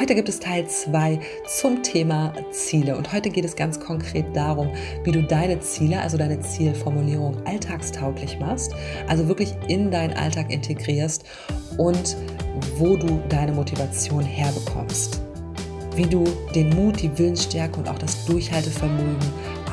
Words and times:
Heute 0.00 0.14
gibt 0.14 0.30
es 0.30 0.40
Teil 0.40 0.66
2 0.66 1.20
zum 1.46 1.82
Thema 1.82 2.32
Ziele 2.52 2.96
und 2.96 3.12
heute 3.12 3.28
geht 3.28 3.44
es 3.44 3.54
ganz 3.54 3.78
konkret 3.78 4.34
darum, 4.34 4.70
wie 5.04 5.12
du 5.12 5.22
deine 5.22 5.60
Ziele, 5.60 6.00
also 6.00 6.16
deine 6.16 6.40
Zielformulierung 6.40 7.36
alltagstauglich 7.46 8.38
machst, 8.40 8.74
also 9.08 9.28
wirklich 9.28 9.52
in 9.68 9.90
deinen 9.90 10.14
Alltag 10.14 10.50
integrierst 10.50 11.26
und 11.76 12.16
wo 12.78 12.96
du 12.96 13.20
deine 13.28 13.52
Motivation 13.52 14.24
herbekommst. 14.24 15.20
Wie 15.94 16.06
du 16.06 16.24
den 16.54 16.70
Mut, 16.70 17.02
die 17.02 17.18
Willensstärke 17.18 17.78
und 17.78 17.86
auch 17.86 17.98
das 17.98 18.24
Durchhaltevermögen 18.24 19.18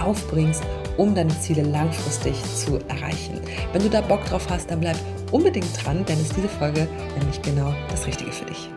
aufbringst, 0.04 0.62
um 0.98 1.16
deine 1.16 1.40
Ziele 1.40 1.62
langfristig 1.62 2.36
zu 2.54 2.80
erreichen. 2.90 3.40
Wenn 3.72 3.82
du 3.82 3.90
da 3.90 4.02
Bock 4.02 4.26
drauf 4.26 4.46
hast, 4.50 4.70
dann 4.72 4.82
bleib 4.82 4.98
unbedingt 5.32 5.70
dran, 5.82 6.04
denn 6.04 6.20
ist 6.20 6.36
diese 6.36 6.50
Folge 6.50 6.86
nämlich 7.18 7.42
genau 7.42 7.74
das 7.90 8.06
Richtige 8.06 8.34
für 8.34 8.44
dich. 8.44 8.70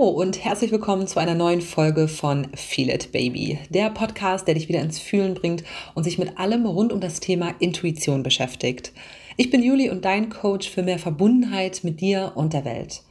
Hallo 0.00 0.12
und 0.12 0.42
herzlich 0.42 0.72
willkommen 0.72 1.06
zu 1.06 1.20
einer 1.20 1.34
neuen 1.34 1.60
Folge 1.60 2.08
von 2.08 2.46
Feel 2.54 2.88
It 2.88 3.12
Baby, 3.12 3.58
der 3.68 3.90
Podcast, 3.90 4.46
der 4.46 4.54
dich 4.54 4.66
wieder 4.66 4.80
ins 4.80 4.98
Fühlen 4.98 5.34
bringt 5.34 5.62
und 5.94 6.04
sich 6.04 6.16
mit 6.16 6.38
allem 6.38 6.64
rund 6.64 6.90
um 6.90 7.00
das 7.00 7.20
Thema 7.20 7.54
Intuition 7.58 8.22
beschäftigt. 8.22 8.92
Ich 9.36 9.50
bin 9.50 9.62
Juli 9.62 9.90
und 9.90 10.06
dein 10.06 10.30
Coach 10.30 10.70
für 10.70 10.82
mehr 10.82 10.98
Verbundenheit 10.98 11.84
mit 11.84 12.00
dir 12.00 12.32
und 12.34 12.54
der 12.54 12.64
Welt. 12.64 13.02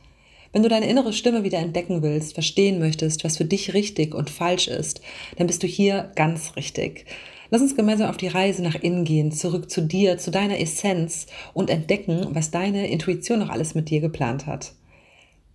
Wenn 0.52 0.64
du 0.64 0.70
deine 0.70 0.90
innere 0.90 1.14
Stimme 1.14 1.44
wieder 1.44 1.60
entdecken 1.60 2.02
willst, 2.02 2.34
verstehen 2.34 2.80
möchtest, 2.80 3.24
was 3.24 3.38
für 3.38 3.46
dich 3.46 3.76
richtig 3.76 4.16
und 4.16 4.32
falsch 4.32 4.68
ist, 4.68 5.00
dann 5.38 5.46
bist 5.46 5.62
du 5.62 5.68
hier 5.68 6.12
ganz 6.16 6.56
richtig. 6.56 7.06
Lass 7.52 7.62
uns 7.62 7.76
gemeinsam 7.76 8.10
auf 8.10 8.18
die 8.18 8.30
Reise 8.30 8.64
nach 8.64 8.76
innen 8.76 9.04
gehen, 9.04 9.32
zurück 9.32 9.70
zu 9.70 9.82
dir, 9.82 10.18
zu 10.18 10.32
deiner 10.32 10.60
Essenz 10.60 11.28
und 11.53 11.70
entdecken, 11.70 12.30
was 12.31 12.50
deine 12.50 12.90
Intuition 12.90 13.38
noch 13.38 13.50
alles 13.50 13.76
mit 13.76 13.92
dir 13.92 14.02
geplant 14.02 14.48
hat. 14.48 14.72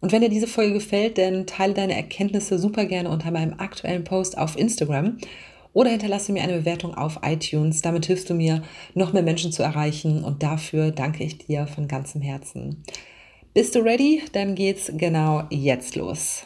Und 0.05 0.13
wenn 0.13 0.21
dir 0.21 0.29
diese 0.29 0.47
Folge 0.47 0.75
gefällt, 0.75 1.17
dann 1.17 1.47
teile 1.47 1.73
deine 1.73 1.97
Erkenntnisse 1.97 2.59
super 2.59 2.85
gerne 2.85 3.09
unter 3.09 3.31
meinem 3.31 3.59
aktuellen 3.59 4.05
Post 4.05 4.37
auf 4.37 4.55
Instagram 4.55 5.17
oder 5.73 5.89
hinterlasse 5.89 6.31
mir 6.31 6.43
eine 6.43 6.59
Bewertung 6.59 6.95
auf 6.95 7.21
iTunes. 7.23 7.81
Damit 7.81 8.05
hilfst 8.05 8.29
du 8.29 8.35
mir, 8.35 8.63
noch 8.93 9.15
mehr 9.15 9.23
Menschen 9.23 9.51
zu 9.51 9.63
erreichen 9.63 10.23
und 10.23 10.43
dafür 10.43 10.91
danke 10.91 11.25
ich 11.25 11.39
dir 11.39 11.67
von 11.67 11.89
ganzem 11.89 12.21
Herzen. 12.21 12.83
Bist 13.55 13.77
du 13.77 13.79
ready? 13.79 14.21
Dann 14.33 14.55
geht's 14.55 14.93
genau 14.95 15.45
jetzt 15.49 15.97
los. 15.97 16.45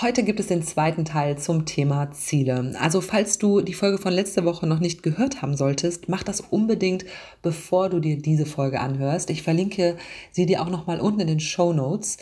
Heute 0.00 0.22
gibt 0.22 0.38
es 0.38 0.46
den 0.46 0.62
zweiten 0.62 1.04
Teil 1.04 1.38
zum 1.38 1.66
Thema 1.66 2.12
Ziele. 2.12 2.72
Also 2.78 3.00
falls 3.00 3.38
du 3.38 3.62
die 3.62 3.74
Folge 3.74 3.98
von 3.98 4.12
letzter 4.12 4.44
Woche 4.44 4.68
noch 4.68 4.78
nicht 4.78 5.02
gehört 5.02 5.42
haben 5.42 5.56
solltest, 5.56 6.08
mach 6.08 6.22
das 6.22 6.40
unbedingt, 6.40 7.04
bevor 7.42 7.88
du 7.88 7.98
dir 7.98 8.16
diese 8.16 8.46
Folge 8.46 8.78
anhörst. 8.78 9.28
Ich 9.30 9.42
verlinke 9.42 9.96
sie 10.30 10.46
dir 10.46 10.62
auch 10.62 10.68
noch 10.68 10.86
mal 10.86 11.00
unten 11.00 11.20
in 11.20 11.26
den 11.26 11.40
Show 11.40 11.72
Notes. 11.72 12.18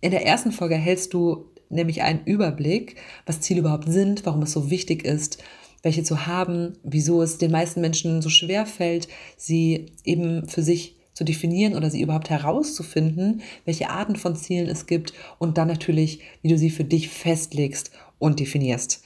In 0.00 0.10
der 0.10 0.26
ersten 0.26 0.52
Folge 0.52 0.74
erhältst 0.74 1.14
du 1.14 1.46
nämlich 1.68 2.02
einen 2.02 2.24
Überblick, 2.24 2.96
was 3.24 3.40
Ziele 3.40 3.60
überhaupt 3.60 3.90
sind, 3.90 4.24
warum 4.26 4.42
es 4.42 4.52
so 4.52 4.70
wichtig 4.70 5.04
ist, 5.04 5.42
welche 5.82 6.02
zu 6.02 6.26
haben, 6.26 6.74
wieso 6.82 7.22
es 7.22 7.38
den 7.38 7.50
meisten 7.50 7.80
Menschen 7.80 8.22
so 8.22 8.28
schwer 8.28 8.66
fällt, 8.66 9.08
sie 9.36 9.86
eben 10.04 10.48
für 10.48 10.62
sich 10.62 10.96
zu 11.14 11.24
definieren 11.24 11.74
oder 11.74 11.90
sie 11.90 12.02
überhaupt 12.02 12.28
herauszufinden, 12.28 13.40
welche 13.64 13.88
Arten 13.88 14.16
von 14.16 14.36
Zielen 14.36 14.68
es 14.68 14.86
gibt 14.86 15.14
und 15.38 15.56
dann 15.56 15.68
natürlich, 15.68 16.20
wie 16.42 16.48
du 16.48 16.58
sie 16.58 16.70
für 16.70 16.84
dich 16.84 17.08
festlegst 17.08 17.90
und 18.18 18.38
definierst. 18.38 19.02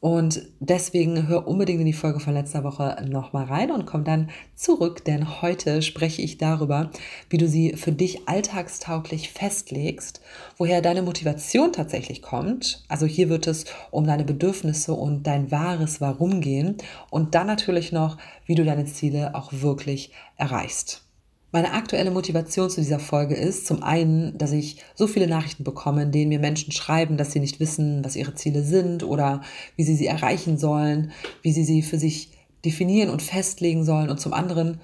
Und 0.00 0.48
deswegen 0.60 1.28
hör 1.28 1.46
unbedingt 1.46 1.80
in 1.80 1.86
die 1.86 1.92
Folge 1.92 2.20
von 2.20 2.32
letzter 2.32 2.64
Woche 2.64 2.96
nochmal 3.06 3.44
rein 3.44 3.70
und 3.70 3.84
komm 3.84 4.02
dann 4.02 4.30
zurück, 4.54 5.04
denn 5.04 5.42
heute 5.42 5.82
spreche 5.82 6.22
ich 6.22 6.38
darüber, 6.38 6.90
wie 7.28 7.36
du 7.36 7.46
sie 7.46 7.74
für 7.74 7.92
dich 7.92 8.26
alltagstauglich 8.26 9.30
festlegst, 9.30 10.22
woher 10.56 10.80
deine 10.80 11.02
Motivation 11.02 11.74
tatsächlich 11.74 12.22
kommt. 12.22 12.82
Also 12.88 13.04
hier 13.04 13.28
wird 13.28 13.46
es 13.46 13.66
um 13.90 14.06
deine 14.06 14.24
Bedürfnisse 14.24 14.94
und 14.94 15.26
dein 15.26 15.50
wahres 15.50 16.00
Warum 16.00 16.40
gehen 16.40 16.78
und 17.10 17.34
dann 17.34 17.46
natürlich 17.46 17.92
noch, 17.92 18.16
wie 18.46 18.54
du 18.54 18.64
deine 18.64 18.86
Ziele 18.86 19.34
auch 19.34 19.52
wirklich 19.52 20.12
erreichst. 20.38 21.09
Meine 21.52 21.72
aktuelle 21.72 22.12
Motivation 22.12 22.70
zu 22.70 22.80
dieser 22.80 23.00
Folge 23.00 23.34
ist 23.34 23.66
zum 23.66 23.82
einen, 23.82 24.38
dass 24.38 24.52
ich 24.52 24.84
so 24.94 25.08
viele 25.08 25.26
Nachrichten 25.26 25.64
bekomme, 25.64 26.02
in 26.02 26.12
denen 26.12 26.28
mir 26.28 26.38
Menschen 26.38 26.72
schreiben, 26.72 27.16
dass 27.16 27.32
sie 27.32 27.40
nicht 27.40 27.58
wissen, 27.58 28.04
was 28.04 28.14
ihre 28.14 28.36
Ziele 28.36 28.62
sind 28.62 29.02
oder 29.02 29.42
wie 29.74 29.82
sie 29.82 29.96
sie 29.96 30.06
erreichen 30.06 30.58
sollen, 30.58 31.10
wie 31.42 31.50
sie 31.52 31.64
sie 31.64 31.82
für 31.82 31.98
sich 31.98 32.30
definieren 32.64 33.10
und 33.10 33.20
festlegen 33.20 33.84
sollen. 33.84 34.10
Und 34.10 34.20
zum 34.20 34.32
anderen 34.32 34.80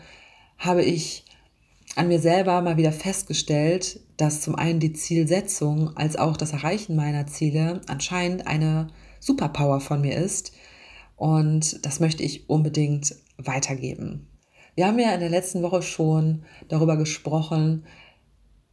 habe 0.59 0.83
ich 0.83 1.25
an 1.95 2.09
mir 2.09 2.19
selber 2.19 2.61
mal 2.63 2.77
wieder 2.77 2.93
festgestellt, 2.93 4.01
dass 4.17 4.41
zum 4.41 4.57
einen 4.57 4.81
die 4.81 4.93
Zielsetzung 4.93 5.97
als 5.97 6.17
auch 6.17 6.37
das 6.37 6.53
Erreichen 6.53 6.97
meiner 6.97 7.29
Ziele 7.29 7.81
anscheinend 7.87 8.49
eine 8.49 8.89
Superpower 9.21 9.81
von 9.81 10.01
mir 10.01 10.17
ist. 10.17 10.53
Und 11.17 11.87
das 11.87 12.01
möchte 12.01 12.25
ich 12.25 12.51
unbedingt 12.51 13.15
weitergeben. 13.39 14.27
Wir 14.77 14.87
haben 14.87 14.99
ja 14.99 15.15
in 15.15 15.21
der 15.21 15.31
letzten 15.31 15.63
Woche 15.63 15.81
schon 15.81 16.43
darüber 16.69 16.99
gesprochen, 16.99 17.87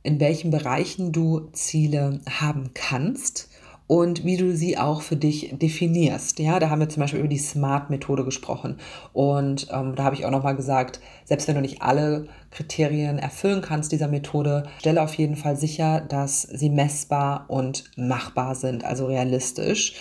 in 0.03 0.19
welchen 0.19 0.52
Bereichen 0.52 1.14
du 1.14 1.50
Ziele 1.53 2.19
haben 2.30 2.72
kannst 2.74 3.50
und 3.88 4.25
wie 4.25 4.36
du 4.36 4.53
sie 4.53 4.78
auch 4.78 5.02
für 5.02 5.16
dich 5.16 5.58
definierst. 5.58 6.40
Ja, 6.40 6.59
da 6.59 6.69
haben 6.69 6.81
wir 6.81 6.90
zum 6.90 7.00
Beispiel 7.00 7.22
über 7.22 7.30
die 7.30 7.38
SMART-Methode 7.38 8.25
gesprochen. 8.25 8.80
Und 9.13 9.69
ähm, 9.72 9.96
da 9.96 10.03
habe 10.03 10.16
ich 10.16 10.25
auch 10.25 10.31
nochmal 10.31 10.58
gesagt, 10.58 11.00
selbst 11.24 11.47
wenn 11.47 11.56
du 11.56 11.62
nicht 11.62 11.81
alle 11.81 12.28
Kriterien 12.52 13.18
erfüllen 13.18 13.62
kannst 13.62 13.94
dieser 13.94 14.09
Methode, 14.09 14.68
stelle 14.80 15.02
auf 15.02 15.13
jeden 15.13 15.38
Fall 15.38 15.56
sicher, 15.56 16.02
dass 16.02 16.42
sie 16.42 16.69
messbar 16.69 17.46
und 17.47 17.86
machbar 17.96 18.56
sind, 18.56 18.84
also 18.84 19.06
realistisch. 19.06 19.96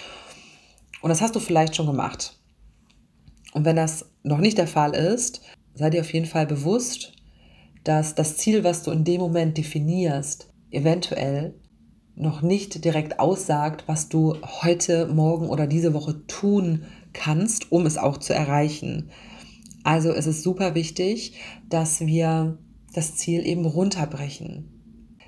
Und 1.01 1.11
das 1.11 1.21
hast 1.21 1.37
du 1.37 1.41
vielleicht 1.41 1.77
schon 1.77 1.87
gemacht. 1.87 2.41
Und 3.53 3.65
wenn 3.65 3.77
das 3.77 4.11
noch 4.25 4.39
nicht 4.39 4.59
der 4.59 4.67
Fall 4.67 4.97
ist, 4.97 5.43
sei 5.75 5.91
dir 5.91 6.01
auf 6.01 6.13
jeden 6.13 6.27
Fall 6.27 6.47
bewusst, 6.47 7.13
dass 7.85 8.15
das 8.15 8.37
Ziel, 8.37 8.65
was 8.65 8.83
du 8.83 8.91
in 8.91 9.05
dem 9.05 9.21
Moment 9.21 9.59
definierst, 9.59 10.53
eventuell 10.71 11.55
noch 12.15 12.43
nicht 12.43 12.85
direkt 12.85 13.19
aussagt, 13.19 13.85
was 13.87 14.09
du 14.09 14.37
heute, 14.43 15.07
morgen 15.07 15.49
oder 15.49 15.67
diese 15.67 15.95
Woche 15.95 16.27
tun 16.27 16.85
kannst, 17.13 17.73
um 17.73 17.87
es 17.87 17.99
auch 17.99 18.19
zu 18.19 18.35
erreichen. 18.35 19.11
Also 19.83 20.13
es 20.13 20.27
ist 20.27 20.43
super 20.43 20.75
wichtig, 20.75 21.35
dass 21.69 22.01
wir 22.01 22.59
das 22.95 23.17
Ziel 23.17 23.47
eben 23.47 23.65
runterbrechen. 23.65 24.69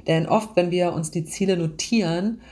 Denn 0.06 0.26
oft, 0.26 0.55
wenn 0.56 0.71
wir 0.71 0.93
uns 0.93 1.11
die 1.11 1.25
Ziele 1.25 1.56
notieren 1.56 2.43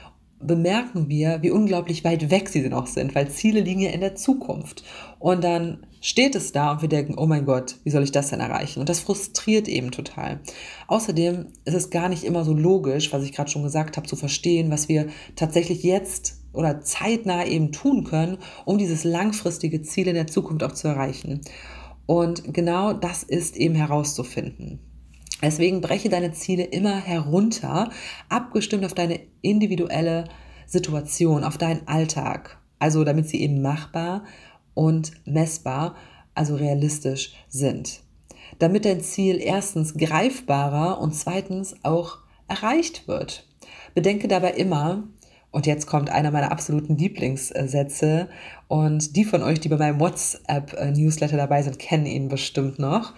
bemerken 0.46 1.08
wir, 1.08 1.42
wie 1.42 1.50
unglaublich 1.50 2.04
weit 2.04 2.30
weg 2.30 2.48
sie 2.48 2.68
noch 2.68 2.86
sind, 2.86 3.14
weil 3.14 3.30
Ziele 3.30 3.60
liegen 3.60 3.80
ja 3.80 3.90
in 3.90 4.00
der 4.00 4.14
Zukunft. 4.14 4.84
Und 5.18 5.44
dann 5.44 5.86
steht 6.00 6.34
es 6.34 6.52
da 6.52 6.72
und 6.72 6.82
wir 6.82 6.88
denken, 6.88 7.14
oh 7.16 7.26
mein 7.26 7.44
Gott, 7.46 7.76
wie 7.84 7.90
soll 7.90 8.02
ich 8.02 8.12
das 8.12 8.30
denn 8.30 8.40
erreichen? 8.40 8.80
Und 8.80 8.88
das 8.88 9.00
frustriert 9.00 9.68
eben 9.68 9.90
total. 9.90 10.40
Außerdem 10.88 11.46
ist 11.64 11.74
es 11.74 11.90
gar 11.90 12.08
nicht 12.08 12.24
immer 12.24 12.44
so 12.44 12.52
logisch, 12.52 13.12
was 13.12 13.24
ich 13.24 13.32
gerade 13.32 13.50
schon 13.50 13.62
gesagt 13.62 13.96
habe, 13.96 14.06
zu 14.06 14.16
verstehen, 14.16 14.70
was 14.70 14.88
wir 14.88 15.06
tatsächlich 15.36 15.82
jetzt 15.82 16.38
oder 16.52 16.80
zeitnah 16.82 17.46
eben 17.46 17.72
tun 17.72 18.04
können, 18.04 18.38
um 18.64 18.78
dieses 18.78 19.04
langfristige 19.04 19.82
Ziel 19.82 20.08
in 20.08 20.14
der 20.14 20.26
Zukunft 20.26 20.62
auch 20.64 20.72
zu 20.72 20.88
erreichen. 20.88 21.40
Und 22.06 22.52
genau 22.52 22.92
das 22.92 23.22
ist 23.22 23.56
eben 23.56 23.74
herauszufinden. 23.74 24.80
Deswegen 25.42 25.80
breche 25.80 26.08
deine 26.08 26.32
Ziele 26.32 26.64
immer 26.64 26.96
herunter, 26.96 27.90
abgestimmt 28.28 28.84
auf 28.84 28.94
deine 28.94 29.20
individuelle 29.42 30.24
Situation, 30.66 31.44
auf 31.44 31.58
deinen 31.58 31.86
Alltag. 31.88 32.58
Also 32.78 33.04
damit 33.04 33.28
sie 33.28 33.42
eben 33.42 33.60
machbar 33.60 34.24
und 34.74 35.12
messbar, 35.24 35.96
also 36.34 36.56
realistisch 36.56 37.34
sind. 37.48 38.00
Damit 38.58 38.84
dein 38.84 39.00
Ziel 39.00 39.40
erstens 39.40 39.94
greifbarer 39.94 41.00
und 41.00 41.14
zweitens 41.14 41.76
auch 41.82 42.18
erreicht 42.48 43.08
wird. 43.08 43.46
Bedenke 43.94 44.28
dabei 44.28 44.52
immer, 44.52 45.08
und 45.50 45.66
jetzt 45.66 45.86
kommt 45.86 46.08
einer 46.08 46.30
meiner 46.30 46.50
absoluten 46.50 46.96
Lieblingssätze 46.96 48.28
und 48.68 49.16
die 49.16 49.24
von 49.24 49.42
euch, 49.42 49.60
die 49.60 49.68
bei 49.68 49.76
meinem 49.76 50.00
WhatsApp-Newsletter 50.00 51.36
dabei 51.36 51.62
sind, 51.62 51.78
kennen 51.78 52.06
ihn 52.06 52.28
bestimmt 52.28 52.78
noch. 52.78 53.12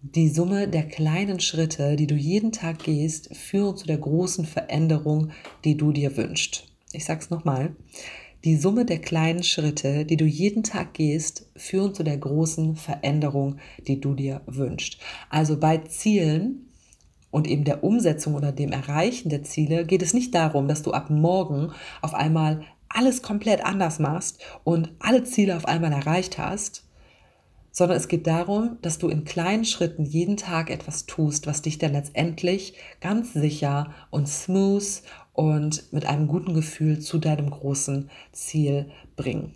Die 0.00 0.28
Summe 0.28 0.68
der 0.68 0.84
kleinen 0.84 1.40
Schritte, 1.40 1.96
die 1.96 2.06
du 2.06 2.14
jeden 2.14 2.52
Tag 2.52 2.84
gehst, 2.84 3.34
führen 3.36 3.76
zu 3.76 3.84
der 3.84 3.98
großen 3.98 4.44
Veränderung, 4.44 5.32
die 5.64 5.76
du 5.76 5.90
dir 5.90 6.16
wünschst. 6.16 6.68
Ich 6.92 7.04
sag's 7.04 7.30
nochmal. 7.30 7.74
Die 8.44 8.54
Summe 8.54 8.84
der 8.84 9.00
kleinen 9.00 9.42
Schritte, 9.42 10.04
die 10.04 10.16
du 10.16 10.24
jeden 10.24 10.62
Tag 10.62 10.94
gehst, 10.94 11.50
führen 11.56 11.94
zu 11.94 12.04
der 12.04 12.16
großen 12.16 12.76
Veränderung, 12.76 13.56
die 13.88 14.00
du 14.00 14.14
dir 14.14 14.42
wünschst. 14.46 14.98
Also 15.30 15.58
bei 15.58 15.78
Zielen 15.78 16.68
und 17.32 17.48
eben 17.48 17.64
der 17.64 17.82
Umsetzung 17.82 18.36
oder 18.36 18.52
dem 18.52 18.70
Erreichen 18.70 19.30
der 19.30 19.42
Ziele 19.42 19.84
geht 19.84 20.02
es 20.02 20.14
nicht 20.14 20.32
darum, 20.32 20.68
dass 20.68 20.82
du 20.82 20.92
ab 20.92 21.10
morgen 21.10 21.72
auf 22.02 22.14
einmal 22.14 22.62
alles 22.88 23.20
komplett 23.20 23.64
anders 23.64 23.98
machst 23.98 24.40
und 24.62 24.92
alle 25.00 25.24
Ziele 25.24 25.56
auf 25.56 25.64
einmal 25.64 25.92
erreicht 25.92 26.38
hast, 26.38 26.87
sondern 27.78 27.96
es 27.96 28.08
geht 28.08 28.26
darum, 28.26 28.76
dass 28.82 28.98
du 28.98 29.08
in 29.08 29.24
kleinen 29.24 29.64
Schritten 29.64 30.04
jeden 30.04 30.36
Tag 30.36 30.68
etwas 30.68 31.06
tust, 31.06 31.46
was 31.46 31.62
dich 31.62 31.78
dann 31.78 31.92
letztendlich 31.92 32.74
ganz 33.00 33.32
sicher 33.32 33.94
und 34.10 34.28
smooth 34.28 35.02
und 35.32 35.92
mit 35.92 36.04
einem 36.04 36.26
guten 36.26 36.54
Gefühl 36.54 36.98
zu 36.98 37.18
deinem 37.18 37.50
großen 37.50 38.10
Ziel 38.32 38.90
bringen. 39.14 39.54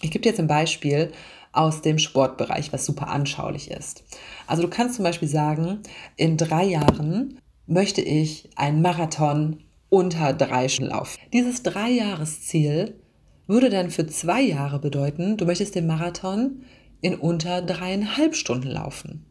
Ich 0.00 0.10
gebe 0.10 0.22
dir 0.22 0.30
jetzt 0.30 0.40
ein 0.40 0.46
Beispiel 0.46 1.12
aus 1.52 1.82
dem 1.82 1.98
Sportbereich, 1.98 2.72
was 2.72 2.86
super 2.86 3.08
anschaulich 3.08 3.70
ist. 3.70 4.04
Also 4.46 4.62
du 4.62 4.68
kannst 4.68 4.94
zum 4.94 5.04
Beispiel 5.04 5.28
sagen, 5.28 5.80
in 6.16 6.38
drei 6.38 6.64
Jahren 6.64 7.40
möchte 7.66 8.00
ich 8.00 8.48
einen 8.56 8.80
Marathon 8.80 9.58
unter 9.90 10.32
drei 10.32 10.68
Stunden 10.68 10.92
laufen. 10.92 11.20
Dieses 11.34 11.62
Dreijahresziel 11.62 12.94
würde 13.46 13.68
dann 13.68 13.90
für 13.90 14.06
zwei 14.06 14.40
Jahre 14.40 14.78
bedeuten, 14.78 15.36
du 15.36 15.44
möchtest 15.44 15.74
den 15.74 15.86
Marathon 15.86 16.62
in 17.00 17.14
unter 17.14 17.62
dreieinhalb 17.62 18.34
Stunden 18.34 18.68
laufen. 18.68 19.24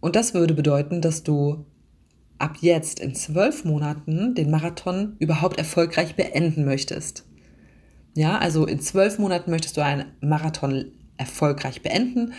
Und 0.00 0.16
das 0.16 0.34
würde 0.34 0.54
bedeuten, 0.54 1.00
dass 1.00 1.22
du 1.22 1.64
ab 2.38 2.58
jetzt 2.60 3.00
in 3.00 3.14
zwölf 3.14 3.64
Monaten 3.64 4.34
den 4.34 4.50
Marathon 4.50 5.16
überhaupt 5.18 5.58
erfolgreich 5.58 6.14
beenden 6.14 6.64
möchtest. 6.64 7.24
Ja, 8.14 8.38
also 8.38 8.66
in 8.66 8.80
zwölf 8.80 9.18
Monaten 9.18 9.50
möchtest 9.50 9.76
du 9.76 9.82
einen 9.82 10.12
Marathon 10.20 10.92
erfolgreich 11.16 11.82
beenden, 11.82 12.32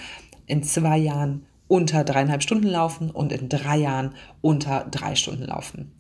in 0.45 0.63
zwei 0.63 0.97
Jahren 0.97 1.45
unter 1.68 2.03
dreieinhalb 2.03 2.44
Stunden 2.44 2.68
laufen 2.68 3.09
und 3.09 3.31
in 3.31 3.50
drei 3.50 3.77
Jahren 3.77 4.13
unter 4.42 4.86
drei 4.92 5.15
Stunden 5.15 5.45
laufen. 5.45 5.92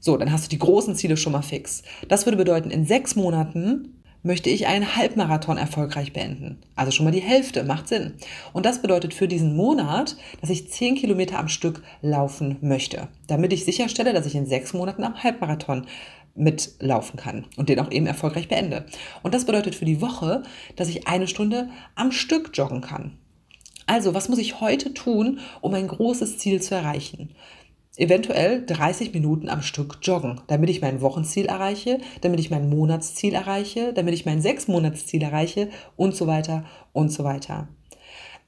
So, 0.00 0.16
dann 0.16 0.30
hast 0.30 0.44
du 0.44 0.48
die 0.50 0.60
großen 0.60 0.94
Ziele 0.94 1.16
schon 1.16 1.32
mal 1.32 1.42
fix. 1.42 1.82
Das 2.08 2.24
würde 2.24 2.36
bedeuten, 2.36 2.70
in 2.70 2.86
sechs 2.86 3.16
Monaten 3.16 3.97
möchte 4.22 4.50
ich 4.50 4.66
einen 4.66 4.96
Halbmarathon 4.96 5.56
erfolgreich 5.56 6.12
beenden. 6.12 6.58
Also 6.76 6.90
schon 6.90 7.04
mal 7.04 7.12
die 7.12 7.20
Hälfte, 7.20 7.64
macht 7.64 7.88
Sinn. 7.88 8.14
Und 8.52 8.66
das 8.66 8.82
bedeutet 8.82 9.14
für 9.14 9.28
diesen 9.28 9.56
Monat, 9.56 10.16
dass 10.40 10.50
ich 10.50 10.70
10 10.70 10.96
Kilometer 10.96 11.38
am 11.38 11.48
Stück 11.48 11.82
laufen 12.02 12.56
möchte, 12.60 13.08
damit 13.26 13.52
ich 13.52 13.64
sicherstelle, 13.64 14.12
dass 14.12 14.26
ich 14.26 14.34
in 14.34 14.46
sechs 14.46 14.72
Monaten 14.72 15.04
am 15.04 15.22
Halbmarathon 15.22 15.86
mitlaufen 16.34 17.18
kann 17.18 17.46
und 17.56 17.68
den 17.68 17.80
auch 17.80 17.90
eben 17.90 18.06
erfolgreich 18.06 18.48
beende. 18.48 18.86
Und 19.22 19.34
das 19.34 19.44
bedeutet 19.44 19.74
für 19.74 19.84
die 19.84 20.00
Woche, 20.00 20.42
dass 20.76 20.88
ich 20.88 21.08
eine 21.08 21.26
Stunde 21.26 21.68
am 21.94 22.12
Stück 22.12 22.50
joggen 22.54 22.80
kann. 22.80 23.18
Also, 23.86 24.12
was 24.12 24.28
muss 24.28 24.38
ich 24.38 24.60
heute 24.60 24.92
tun, 24.92 25.40
um 25.62 25.72
ein 25.72 25.88
großes 25.88 26.38
Ziel 26.38 26.60
zu 26.60 26.74
erreichen? 26.74 27.30
Eventuell 27.98 28.64
30 28.64 29.12
Minuten 29.12 29.48
am 29.48 29.60
Stück 29.60 29.98
joggen, 30.02 30.40
damit 30.46 30.70
ich 30.70 30.80
mein 30.80 31.00
Wochenziel 31.00 31.46
erreiche, 31.46 31.98
damit 32.22 32.40
ich 32.40 32.50
mein 32.50 32.70
Monatsziel 32.70 33.34
erreiche, 33.34 33.92
damit 33.92 34.14
ich 34.14 34.24
mein 34.24 34.40
Sechsmonatsziel 34.40 35.22
erreiche 35.22 35.68
und 35.96 36.14
so 36.14 36.26
weiter 36.26 36.64
und 36.92 37.12
so 37.12 37.24
weiter. 37.24 37.68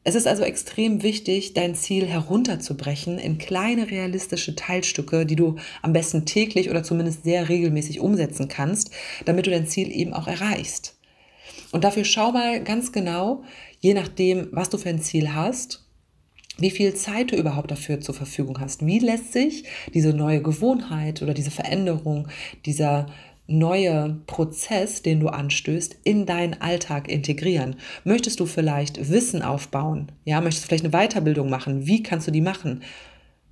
Es 0.02 0.14
ist 0.14 0.26
also 0.26 0.44
extrem 0.44 1.02
wichtig, 1.02 1.52
dein 1.52 1.74
Ziel 1.74 2.06
herunterzubrechen 2.06 3.18
in 3.18 3.36
kleine 3.36 3.90
realistische 3.90 4.56
Teilstücke, 4.56 5.26
die 5.26 5.36
du 5.36 5.56
am 5.82 5.92
besten 5.92 6.24
täglich 6.24 6.70
oder 6.70 6.82
zumindest 6.82 7.24
sehr 7.24 7.50
regelmäßig 7.50 8.00
umsetzen 8.00 8.48
kannst, 8.48 8.90
damit 9.26 9.46
du 9.46 9.50
dein 9.50 9.66
Ziel 9.66 9.92
eben 9.92 10.14
auch 10.14 10.26
erreichst. 10.26 10.96
Und 11.72 11.84
dafür 11.84 12.04
schau 12.04 12.32
mal 12.32 12.64
ganz 12.64 12.92
genau, 12.92 13.44
je 13.80 13.92
nachdem, 13.92 14.48
was 14.52 14.70
du 14.70 14.78
für 14.78 14.88
ein 14.88 15.02
Ziel 15.02 15.34
hast, 15.34 15.89
wie 16.60 16.70
viel 16.70 16.94
Zeit 16.94 17.32
du 17.32 17.36
überhaupt 17.36 17.70
dafür 17.70 18.00
zur 18.00 18.14
Verfügung 18.14 18.60
hast. 18.60 18.84
Wie 18.86 18.98
lässt 18.98 19.32
sich 19.32 19.64
diese 19.94 20.12
neue 20.12 20.42
Gewohnheit 20.42 21.22
oder 21.22 21.34
diese 21.34 21.50
Veränderung, 21.50 22.28
dieser 22.66 23.06
neue 23.46 24.20
Prozess, 24.26 25.02
den 25.02 25.20
du 25.20 25.28
anstößt, 25.28 25.96
in 26.04 26.26
deinen 26.26 26.60
Alltag 26.60 27.08
integrieren? 27.08 27.76
Möchtest 28.04 28.40
du 28.40 28.46
vielleicht 28.46 29.10
Wissen 29.10 29.42
aufbauen? 29.42 30.12
Ja, 30.24 30.40
möchtest 30.40 30.64
du 30.64 30.68
vielleicht 30.68 30.84
eine 30.84 31.08
Weiterbildung 31.08 31.50
machen? 31.50 31.86
Wie 31.86 32.02
kannst 32.02 32.28
du 32.28 32.30
die 32.30 32.40
machen? 32.40 32.82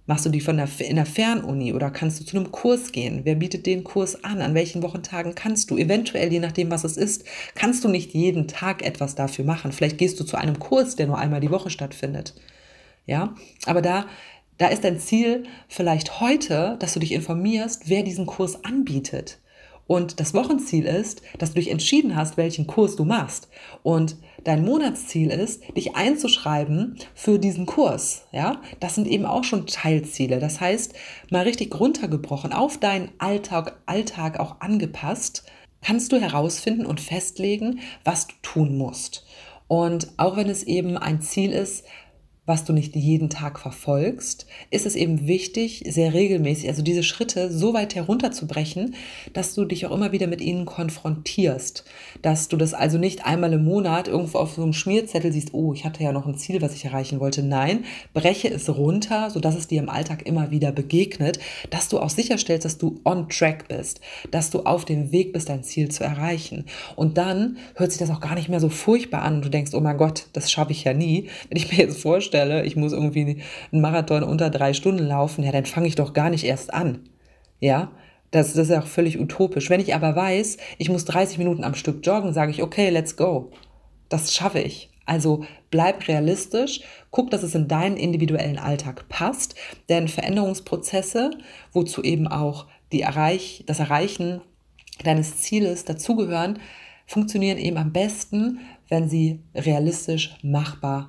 Machst 0.09 0.25
du 0.25 0.31
die 0.31 0.41
von 0.41 0.57
der, 0.57 0.69
in 0.79 0.97
der 0.97 1.05
Fernuni 1.05 1.75
oder 1.75 1.91
kannst 1.91 2.19
du 2.19 2.25
zu 2.25 2.35
einem 2.39 2.51
Kurs 2.51 2.93
gehen? 2.93 3.21
Wer 3.25 3.35
bietet 3.35 3.67
den 3.67 3.85
Kurs 3.85 4.25
an? 4.25 4.41
An 4.41 4.55
welchen 4.55 4.83
Wochentagen 4.83 5.35
kannst 5.35 5.71
du? 5.71 5.77
Eventuell, 5.77 6.33
je 6.33 6.41
nachdem, 6.41 6.71
was 6.71 6.85
es 6.85 6.97
ist, 6.97 7.25
kannst 7.55 7.85
du 7.85 7.89
nicht 7.89 8.15
jeden 8.15 8.49
Tag 8.49 8.83
etwas 8.83 9.17
dafür 9.17 9.45
machen. 9.45 9.71
Vielleicht 9.71 9.99
gehst 9.99 10.19
du 10.19 10.25
zu 10.25 10.39
einem 10.39 10.59
Kurs, 10.59 10.97
der 10.97 11.09
nur 11.09 11.19
einmal 11.19 11.41
die 11.41 11.51
Woche 11.51 11.69
stattfindet. 11.69 12.33
Ja, 13.09 13.35
aber 13.65 13.81
da, 13.81 14.05
da 14.59 14.69
ist 14.69 14.85
dein 14.85 15.01
Ziel 15.01 15.45
vielleicht 15.67 16.21
heute, 16.21 16.77
dass 16.79 16.93
du 16.93 17.01
dich 17.01 17.13
informierst, 17.13 17.89
wer 17.89 18.03
diesen 18.03 18.27
Kurs 18.27 18.65
anbietet. 18.65 19.41
Und 19.87 20.21
das 20.21 20.35
Wochenziel 20.35 20.85
ist, 20.85 21.23
dass 21.39 21.55
du 21.55 21.55
dich 21.55 21.71
entschieden 21.71 22.15
hast, 22.15 22.37
welchen 22.37 22.67
Kurs 22.67 22.97
du 22.97 23.07
machst. 23.07 23.49
Und 23.83 24.17
dein 24.45 24.63
Monatsziel 24.63 25.31
ist, 25.31 25.63
dich 25.75 25.97
einzuschreiben 25.97 26.99
für 27.15 27.39
diesen 27.39 27.65
Kurs. 27.65 28.27
Ja, 28.31 28.61
das 28.79 28.97
sind 28.97 29.09
eben 29.09 29.25
auch 29.25 29.45
schon 29.45 29.67
Teilziele. 29.67 30.39
Das 30.39 30.61
heißt, 30.61 30.93
mal 31.31 31.45
richtig 31.45 31.81
runtergebrochen, 31.81 32.53
auf 32.53 32.77
deinen 32.77 33.09
Alltag, 33.17 33.81
Alltag 33.87 34.39
auch 34.39 34.61
angepasst, 34.61 35.45
kannst 35.81 36.13
du 36.13 36.21
herausfinden 36.21 36.85
und 36.85 37.01
festlegen, 37.01 37.81
was 38.05 38.27
du 38.27 38.35
tun 38.43 38.77
musst. 38.77 39.25
Und 39.69 40.09
auch 40.19 40.37
wenn 40.37 40.51
es 40.51 40.65
eben 40.65 40.99
ein 40.99 41.23
Ziel 41.23 41.53
ist, 41.53 41.87
was 42.49 42.65
du 42.65 42.73
nicht 42.73 42.97
jeden 42.97 43.29
Tag 43.29 43.61
verfolgst, 43.61 44.47
ist 44.71 44.87
es 44.87 44.97
eben 44.97 45.27
wichtig, 45.27 45.85
sehr 45.87 46.15
regelmäßig, 46.15 46.69
also 46.69 46.83
diese 46.83 47.03
Schritte 47.03 47.53
so 47.53 47.75
weit 47.75 47.95
herunterzubrechen, 47.95 48.95
dass 49.35 49.55
du 49.55 49.67
dich 49.67 49.85
auch 49.85 49.95
immer 49.95 50.13
wieder 50.13 50.27
mit 50.27 50.41
ihnen 50.41 50.65
konfrontierst. 50.65 51.85
Dass 52.23 52.49
du 52.49 52.57
das 52.57 52.73
also 52.73 52.97
nicht 52.97 53.27
einmal 53.27 53.53
im 53.53 53.65
Monat 53.65 54.09
irgendwo 54.09 54.39
auf 54.39 54.55
so 54.55 54.63
einem 54.63 54.73
Schmierzettel 54.73 55.31
siehst, 55.31 55.53
oh, 55.53 55.75
ich 55.75 55.85
hatte 55.85 56.03
ja 56.03 56.11
noch 56.11 56.27
ein 56.27 56.37
Ziel, 56.37 56.63
was 56.63 56.75
ich 56.75 56.87
erreichen 56.87 57.21
wollte. 57.21 57.43
Nein, 57.43 57.85
breche 58.15 58.49
es 58.49 58.75
runter, 58.75 59.29
sodass 59.29 59.55
es 59.55 59.67
dir 59.67 59.83
im 59.83 59.91
Alltag 59.91 60.27
immer 60.27 60.51
wieder 60.51 60.73
begegnet, 60.73 61.39
dass 61.69 61.91
du 61.91 61.99
auch 61.99 62.11
sicherstellst, 62.11 62.65
dass 62.65 62.79
du 62.79 62.99
on 63.05 63.29
track 63.29 63.69
bist, 63.69 64.01
dass 64.31 64.49
du 64.49 64.61
auf 64.61 64.87
dem 64.87 65.13
Weg 65.13 65.35
bist, 65.35 65.51
dein 65.51 65.65
Ziel 65.65 65.91
zu 65.91 66.03
erreichen. 66.03 66.65
Und 66.97 67.19
dann 67.19 67.59
hört 67.75 67.93
sich 67.93 67.99
das 67.99 68.11
auch 68.11 68.21
gar 68.21 68.37
nicht 68.37 68.49
mehr 68.49 68.61
so 68.61 68.71
furchtbar 68.71 69.21
an 69.21 69.37
und 69.37 69.45
du 69.45 69.51
denkst, 69.51 69.75
oh 69.75 69.81
mein 69.81 69.99
Gott, 69.99 70.29
das 70.33 70.51
schaffe 70.51 70.73
ich 70.73 70.85
ja 70.85 70.95
nie. 70.95 71.29
Wenn 71.51 71.59
ich 71.59 71.71
mir 71.71 71.79
jetzt 71.79 72.01
vorstelle, 72.01 72.38
vorstelle, 72.39 72.65
ich 72.65 72.77
muss 72.77 72.93
irgendwie 72.93 73.43
einen 73.73 73.81
Marathon 73.81 74.23
unter 74.23 74.51
drei 74.51 74.73
Stunden 74.73 75.07
laufen, 75.07 75.45
ja, 75.45 75.53
dann 75.53 75.67
fange 75.67 75.89
ich 75.89 75.95
doch 75.95 76.13
gar 76.13 76.31
nicht 76.31 76.45
erst 76.45 76.73
an. 76.73 77.01
Ja, 77.61 77.91
das, 78.31 78.53
das 78.53 78.65
ist 78.65 78.71
ja 78.71 78.81
auch 78.81 78.87
völlig 78.87 79.19
utopisch. 79.19 79.71
Wenn 79.71 79.81
ich 79.81 79.95
aber 79.95 80.15
weiß, 80.15 80.59
ich 80.79 80.89
muss 80.89 81.05
30 81.05 81.39
Minuten 81.39 81.65
am 81.65 81.75
Stück 81.75 82.05
joggen, 82.07 82.33
sage 82.33 82.51
ich, 82.51 82.63
okay, 82.63 82.91
let's 82.91 83.17
go. 83.17 83.51
Das 84.09 84.35
schaffe 84.35 84.61
ich. 84.61 84.91
Also 85.07 85.45
bleib 85.71 86.07
realistisch, 86.07 86.83
guck, 87.11 87.31
dass 87.31 87.43
es 87.43 87.55
in 87.55 87.67
deinen 87.67 87.97
individuellen 87.97 88.59
Alltag 88.59 89.09
passt, 89.09 89.55
denn 89.89 90.07
Veränderungsprozesse, 90.07 91.31
wozu 91.73 92.03
eben 92.03 92.29
auch 92.29 92.67
die 92.93 93.01
Erreich, 93.01 93.65
das 93.67 93.81
Erreichen 93.81 94.43
deines 95.05 95.39
Zieles 95.39 95.87
dazugehören, 95.87 96.59
funktionieren 97.07 97.57
eben 97.57 97.79
am 97.79 97.93
besten, 97.93 98.61
wenn 98.89 99.09
sie 99.09 99.41
realistisch 99.55 100.37
machbar 100.43 101.09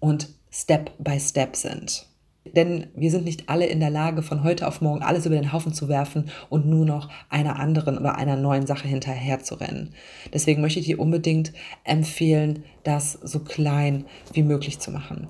und 0.00 0.28
Step 0.58 0.90
by 0.98 1.20
Step 1.20 1.54
sind. 1.54 2.06
Denn 2.54 2.86
wir 2.94 3.10
sind 3.10 3.24
nicht 3.24 3.48
alle 3.50 3.66
in 3.66 3.80
der 3.80 3.90
Lage, 3.90 4.22
von 4.22 4.42
heute 4.42 4.66
auf 4.66 4.80
morgen 4.80 5.02
alles 5.02 5.26
über 5.26 5.34
den 5.34 5.52
Haufen 5.52 5.74
zu 5.74 5.88
werfen 5.88 6.30
und 6.48 6.64
nur 6.64 6.86
noch 6.86 7.10
einer 7.28 7.58
anderen 7.58 7.98
oder 7.98 8.16
einer 8.16 8.36
neuen 8.36 8.66
Sache 8.66 8.88
hinterher 8.88 9.40
zu 9.40 9.56
rennen. 9.56 9.92
Deswegen 10.32 10.62
möchte 10.62 10.80
ich 10.80 10.86
dir 10.86 10.98
unbedingt 10.98 11.52
empfehlen, 11.84 12.64
das 12.84 13.12
so 13.12 13.40
klein 13.40 14.06
wie 14.32 14.42
möglich 14.42 14.78
zu 14.78 14.90
machen. 14.90 15.28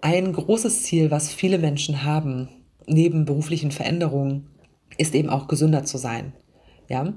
Ein 0.00 0.32
großes 0.32 0.82
Ziel, 0.82 1.12
was 1.12 1.32
viele 1.32 1.58
Menschen 1.58 2.02
haben, 2.02 2.48
neben 2.86 3.26
beruflichen 3.26 3.70
Veränderungen, 3.70 4.48
ist 4.96 5.14
eben 5.14 5.30
auch 5.30 5.46
gesünder 5.46 5.84
zu 5.84 5.98
sein. 5.98 6.32
Ja? 6.88 7.12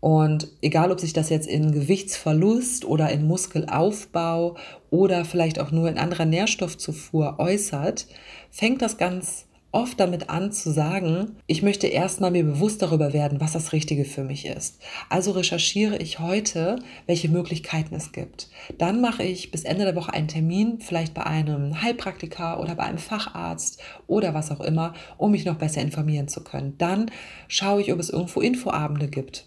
Und 0.00 0.48
egal, 0.62 0.92
ob 0.92 1.00
sich 1.00 1.12
das 1.12 1.28
jetzt 1.28 1.48
in 1.48 1.72
Gewichtsverlust 1.72 2.84
oder 2.84 3.10
in 3.10 3.26
Muskelaufbau 3.26 4.56
oder 4.90 5.24
vielleicht 5.24 5.58
auch 5.58 5.72
nur 5.72 5.88
in 5.88 5.98
anderer 5.98 6.24
Nährstoffzufuhr 6.24 7.36
äußert, 7.38 8.06
fängt 8.50 8.80
das 8.80 8.96
ganz 8.96 9.46
oft 9.70 10.00
damit 10.00 10.30
an 10.30 10.50
zu 10.50 10.70
sagen, 10.72 11.36
ich 11.46 11.62
möchte 11.62 11.88
erstmal 11.88 12.30
mir 12.30 12.44
bewusst 12.44 12.80
darüber 12.80 13.12
werden, 13.12 13.40
was 13.40 13.52
das 13.52 13.72
Richtige 13.72 14.06
für 14.06 14.24
mich 14.24 14.46
ist. 14.46 14.80
Also 15.10 15.32
recherchiere 15.32 15.98
ich 15.98 16.20
heute, 16.20 16.78
welche 17.06 17.28
Möglichkeiten 17.28 17.94
es 17.94 18.12
gibt. 18.12 18.48
Dann 18.78 19.02
mache 19.02 19.24
ich 19.24 19.50
bis 19.50 19.64
Ende 19.64 19.84
der 19.84 19.94
Woche 19.94 20.14
einen 20.14 20.28
Termin, 20.28 20.80
vielleicht 20.80 21.12
bei 21.12 21.26
einem 21.26 21.82
Heilpraktiker 21.82 22.60
oder 22.60 22.76
bei 22.76 22.84
einem 22.84 22.98
Facharzt 22.98 23.82
oder 24.06 24.32
was 24.32 24.50
auch 24.50 24.60
immer, 24.60 24.94
um 25.18 25.32
mich 25.32 25.44
noch 25.44 25.56
besser 25.56 25.82
informieren 25.82 26.28
zu 26.28 26.42
können. 26.42 26.76
Dann 26.78 27.10
schaue 27.46 27.82
ich, 27.82 27.92
ob 27.92 28.00
es 28.00 28.08
irgendwo 28.08 28.40
Infoabende 28.40 29.08
gibt 29.08 29.44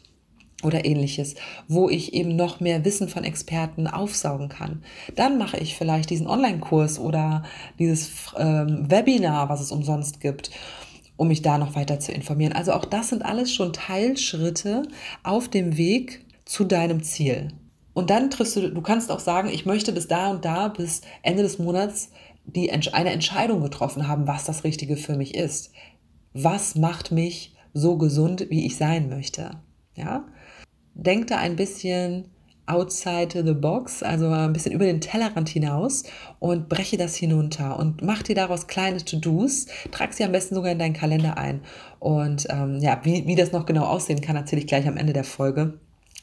oder 0.63 0.85
ähnliches, 0.85 1.35
wo 1.67 1.89
ich 1.89 2.13
eben 2.13 2.35
noch 2.35 2.59
mehr 2.59 2.85
Wissen 2.85 3.09
von 3.09 3.23
Experten 3.23 3.87
aufsaugen 3.87 4.49
kann. 4.49 4.83
Dann 5.15 5.37
mache 5.37 5.57
ich 5.57 5.75
vielleicht 5.75 6.09
diesen 6.09 6.27
Online-Kurs 6.27 6.99
oder 6.99 7.43
dieses 7.79 8.11
ähm, 8.37 8.89
Webinar, 8.89 9.49
was 9.49 9.61
es 9.61 9.71
umsonst 9.71 10.19
gibt, 10.19 10.51
um 11.17 11.27
mich 11.27 11.41
da 11.41 11.57
noch 11.57 11.75
weiter 11.75 11.99
zu 11.99 12.11
informieren. 12.11 12.53
Also 12.53 12.73
auch 12.73 12.85
das 12.85 13.09
sind 13.09 13.23
alles 13.23 13.53
schon 13.53 13.73
Teilschritte 13.73 14.83
auf 15.23 15.49
dem 15.49 15.77
Weg 15.77 16.25
zu 16.45 16.63
deinem 16.63 17.03
Ziel. 17.03 17.49
Und 17.93 18.09
dann 18.09 18.29
triffst 18.29 18.55
du, 18.55 18.69
du 18.69 18.81
kannst 18.81 19.11
auch 19.11 19.19
sagen, 19.19 19.49
ich 19.49 19.65
möchte 19.65 19.91
bis 19.91 20.07
da 20.07 20.31
und 20.31 20.45
da, 20.45 20.69
bis 20.69 21.01
Ende 21.23 21.43
des 21.43 21.59
Monats 21.59 22.09
die, 22.45 22.71
eine 22.71 23.11
Entscheidung 23.11 23.61
getroffen 23.61 24.07
haben, 24.07 24.27
was 24.27 24.45
das 24.45 24.63
Richtige 24.63 24.97
für 24.97 25.15
mich 25.15 25.35
ist. 25.35 25.71
Was 26.33 26.75
macht 26.75 27.11
mich 27.11 27.55
so 27.73 27.97
gesund, 27.97 28.47
wie 28.49 28.65
ich 28.65 28.77
sein 28.77 29.09
möchte? 29.09 29.51
Ja? 29.95 30.25
Denk 30.93 31.27
da 31.27 31.37
ein 31.37 31.55
bisschen 31.55 32.25
outside 32.67 33.43
the 33.43 33.53
box, 33.53 34.01
also 34.03 34.29
ein 34.29 34.53
bisschen 34.53 34.71
über 34.71 34.85
den 34.85 35.01
Tellerrand 35.01 35.49
hinaus 35.49 36.03
und 36.39 36.69
breche 36.69 36.97
das 36.97 37.15
hinunter 37.15 37.77
und 37.77 38.01
mach 38.01 38.23
dir 38.23 38.35
daraus 38.35 38.67
kleine 38.67 39.03
To-Dos, 39.03 39.67
trag 39.91 40.13
sie 40.13 40.23
am 40.23 40.31
besten 40.31 40.55
sogar 40.55 40.71
in 40.71 40.79
deinen 40.79 40.93
Kalender 40.93 41.37
ein. 41.37 41.61
Und 41.99 42.47
ähm, 42.49 42.79
ja, 42.79 43.01
wie, 43.03 43.25
wie 43.27 43.35
das 43.35 43.51
noch 43.51 43.65
genau 43.65 43.85
aussehen 43.85 44.21
kann, 44.21 44.35
erzähle 44.35 44.61
ich 44.61 44.67
gleich 44.67 44.87
am 44.87 44.97
Ende 44.97 45.13
der 45.13 45.23
Folge. 45.23 45.79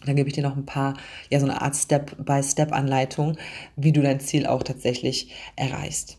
Dann 0.07 0.17
gebe 0.17 0.29
ich 0.29 0.35
dir 0.35 0.45
noch 0.45 0.57
ein 0.57 0.67
paar, 0.67 0.95
ja, 1.29 1.41
so 1.41 1.47
eine 1.47 1.61
Art 1.61 1.75
Step-by-Step-Anleitung, 1.75 3.37
wie 3.77 3.93
du 3.93 4.01
dein 4.01 4.21
Ziel 4.21 4.47
auch 4.47 4.63
tatsächlich 4.63 5.33
erreichst. 5.57 6.19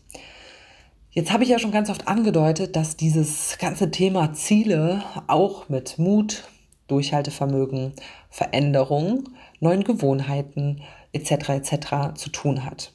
Jetzt 1.12 1.32
habe 1.32 1.42
ich 1.42 1.48
ja 1.48 1.58
schon 1.58 1.72
ganz 1.72 1.90
oft 1.90 2.06
angedeutet, 2.06 2.76
dass 2.76 2.96
dieses 2.96 3.58
ganze 3.58 3.90
Thema 3.90 4.32
Ziele 4.32 5.02
auch 5.26 5.68
mit 5.68 5.98
Mut, 5.98 6.44
Durchhaltevermögen, 6.90 7.94
Veränderung, 8.28 9.28
neuen 9.60 9.84
Gewohnheiten 9.84 10.82
etc. 11.12 11.50
etc. 11.50 12.14
zu 12.14 12.30
tun 12.30 12.64
hat. 12.64 12.92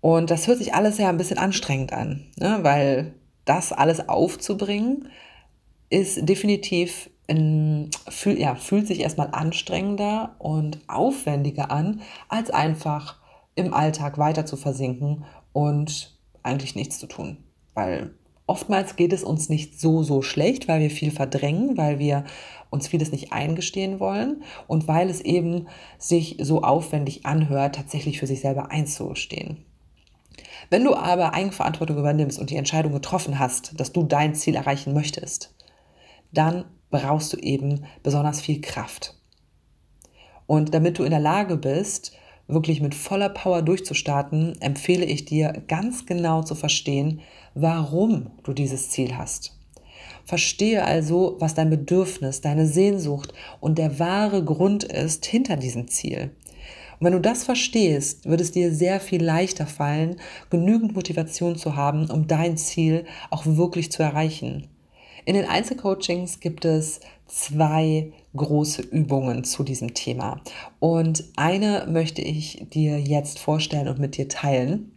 Und 0.00 0.30
das 0.30 0.46
hört 0.46 0.58
sich 0.58 0.74
alles 0.74 0.98
ja 0.98 1.08
ein 1.08 1.18
bisschen 1.18 1.38
anstrengend 1.38 1.92
an, 1.92 2.26
ne? 2.38 2.60
weil 2.62 3.14
das 3.44 3.72
alles 3.72 4.08
aufzubringen 4.08 5.08
ist 5.90 6.28
definitiv 6.28 7.10
in, 7.26 7.90
fühl, 8.08 8.40
ja, 8.40 8.54
fühlt 8.54 8.86
sich 8.86 9.00
erstmal 9.00 9.28
anstrengender 9.32 10.36
und 10.38 10.78
aufwendiger 10.88 11.70
an, 11.70 12.00
als 12.28 12.50
einfach 12.50 13.18
im 13.54 13.74
Alltag 13.74 14.18
weiter 14.18 14.46
zu 14.46 14.56
versinken 14.56 15.24
und 15.52 16.16
eigentlich 16.42 16.74
nichts 16.74 16.98
zu 16.98 17.06
tun. 17.06 17.38
Weil 17.74 18.14
oftmals 18.50 18.96
geht 18.96 19.12
es 19.12 19.22
uns 19.22 19.48
nicht 19.48 19.80
so, 19.80 20.02
so 20.02 20.22
schlecht, 20.22 20.66
weil 20.66 20.80
wir 20.80 20.90
viel 20.90 21.12
verdrängen, 21.12 21.76
weil 21.76 22.00
wir 22.00 22.24
uns 22.68 22.88
vieles 22.88 23.12
nicht 23.12 23.32
eingestehen 23.32 24.00
wollen 24.00 24.42
und 24.66 24.88
weil 24.88 25.08
es 25.08 25.20
eben 25.20 25.68
sich 25.98 26.36
so 26.40 26.62
aufwendig 26.62 27.24
anhört, 27.24 27.76
tatsächlich 27.76 28.18
für 28.18 28.26
sich 28.26 28.40
selber 28.40 28.70
einzustehen. 28.72 29.64
Wenn 30.68 30.84
du 30.84 30.94
aber 30.94 31.32
Eigenverantwortung 31.32 31.96
übernimmst 31.96 32.38
und 32.38 32.50
die 32.50 32.56
Entscheidung 32.56 32.92
getroffen 32.92 33.38
hast, 33.38 33.78
dass 33.78 33.92
du 33.92 34.02
dein 34.02 34.34
Ziel 34.34 34.56
erreichen 34.56 34.94
möchtest, 34.94 35.54
dann 36.32 36.64
brauchst 36.90 37.32
du 37.32 37.36
eben 37.36 37.84
besonders 38.02 38.40
viel 38.40 38.60
Kraft. 38.60 39.14
Und 40.46 40.74
damit 40.74 40.98
du 40.98 41.04
in 41.04 41.10
der 41.10 41.20
Lage 41.20 41.56
bist, 41.56 42.16
wirklich 42.52 42.80
mit 42.80 42.94
voller 42.94 43.28
Power 43.28 43.62
durchzustarten, 43.62 44.60
empfehle 44.60 45.04
ich 45.04 45.24
dir 45.24 45.62
ganz 45.68 46.06
genau 46.06 46.42
zu 46.42 46.54
verstehen, 46.54 47.20
warum 47.54 48.30
du 48.42 48.52
dieses 48.52 48.90
Ziel 48.90 49.16
hast. 49.16 49.56
Verstehe 50.24 50.84
also, 50.84 51.36
was 51.40 51.54
dein 51.54 51.70
Bedürfnis, 51.70 52.40
deine 52.40 52.66
Sehnsucht 52.66 53.32
und 53.60 53.78
der 53.78 53.98
wahre 53.98 54.44
Grund 54.44 54.84
ist 54.84 55.26
hinter 55.26 55.56
diesem 55.56 55.88
Ziel. 55.88 56.30
Und 56.98 57.06
wenn 57.06 57.12
du 57.14 57.20
das 57.20 57.44
verstehst, 57.44 58.28
wird 58.28 58.40
es 58.40 58.52
dir 58.52 58.72
sehr 58.72 59.00
viel 59.00 59.24
leichter 59.24 59.66
fallen, 59.66 60.16
genügend 60.50 60.94
Motivation 60.94 61.56
zu 61.56 61.74
haben, 61.74 62.10
um 62.10 62.26
dein 62.26 62.56
Ziel 62.58 63.06
auch 63.30 63.46
wirklich 63.46 63.90
zu 63.90 64.02
erreichen. 64.02 64.68
In 65.24 65.34
den 65.34 65.46
Einzelcoachings 65.46 66.40
gibt 66.40 66.64
es 66.64 67.00
zwei 67.26 68.12
große 68.36 68.82
Übungen 68.82 69.44
zu 69.44 69.64
diesem 69.64 69.94
Thema. 69.94 70.40
Und 70.78 71.24
eine 71.36 71.86
möchte 71.90 72.22
ich 72.22 72.66
dir 72.70 73.00
jetzt 73.00 73.38
vorstellen 73.38 73.88
und 73.88 73.98
mit 73.98 74.16
dir 74.16 74.28
teilen. 74.28 74.92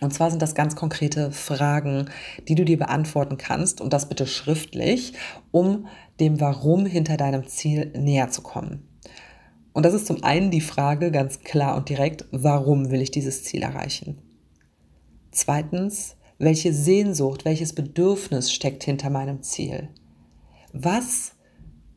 Und 0.00 0.14
zwar 0.14 0.30
sind 0.30 0.42
das 0.42 0.54
ganz 0.54 0.76
konkrete 0.76 1.32
Fragen, 1.32 2.06
die 2.46 2.54
du 2.54 2.64
dir 2.64 2.78
beantworten 2.78 3.36
kannst 3.36 3.80
und 3.80 3.92
das 3.92 4.08
bitte 4.08 4.26
schriftlich, 4.26 5.14
um 5.50 5.86
dem 6.20 6.40
Warum 6.40 6.86
hinter 6.86 7.16
deinem 7.16 7.46
Ziel 7.46 7.92
näher 7.96 8.30
zu 8.30 8.42
kommen. 8.42 8.88
Und 9.72 9.84
das 9.84 9.94
ist 9.94 10.06
zum 10.06 10.24
einen 10.24 10.50
die 10.50 10.60
Frage 10.60 11.10
ganz 11.10 11.40
klar 11.40 11.76
und 11.76 11.88
direkt, 11.88 12.24
warum 12.32 12.90
will 12.90 13.00
ich 13.00 13.10
dieses 13.10 13.44
Ziel 13.44 13.62
erreichen? 13.62 14.18
Zweitens, 15.30 16.16
welche 16.38 16.72
Sehnsucht, 16.72 17.44
welches 17.44 17.72
Bedürfnis 17.72 18.52
steckt 18.52 18.82
hinter 18.84 19.10
meinem 19.10 19.42
Ziel? 19.42 19.88
Was 20.72 21.32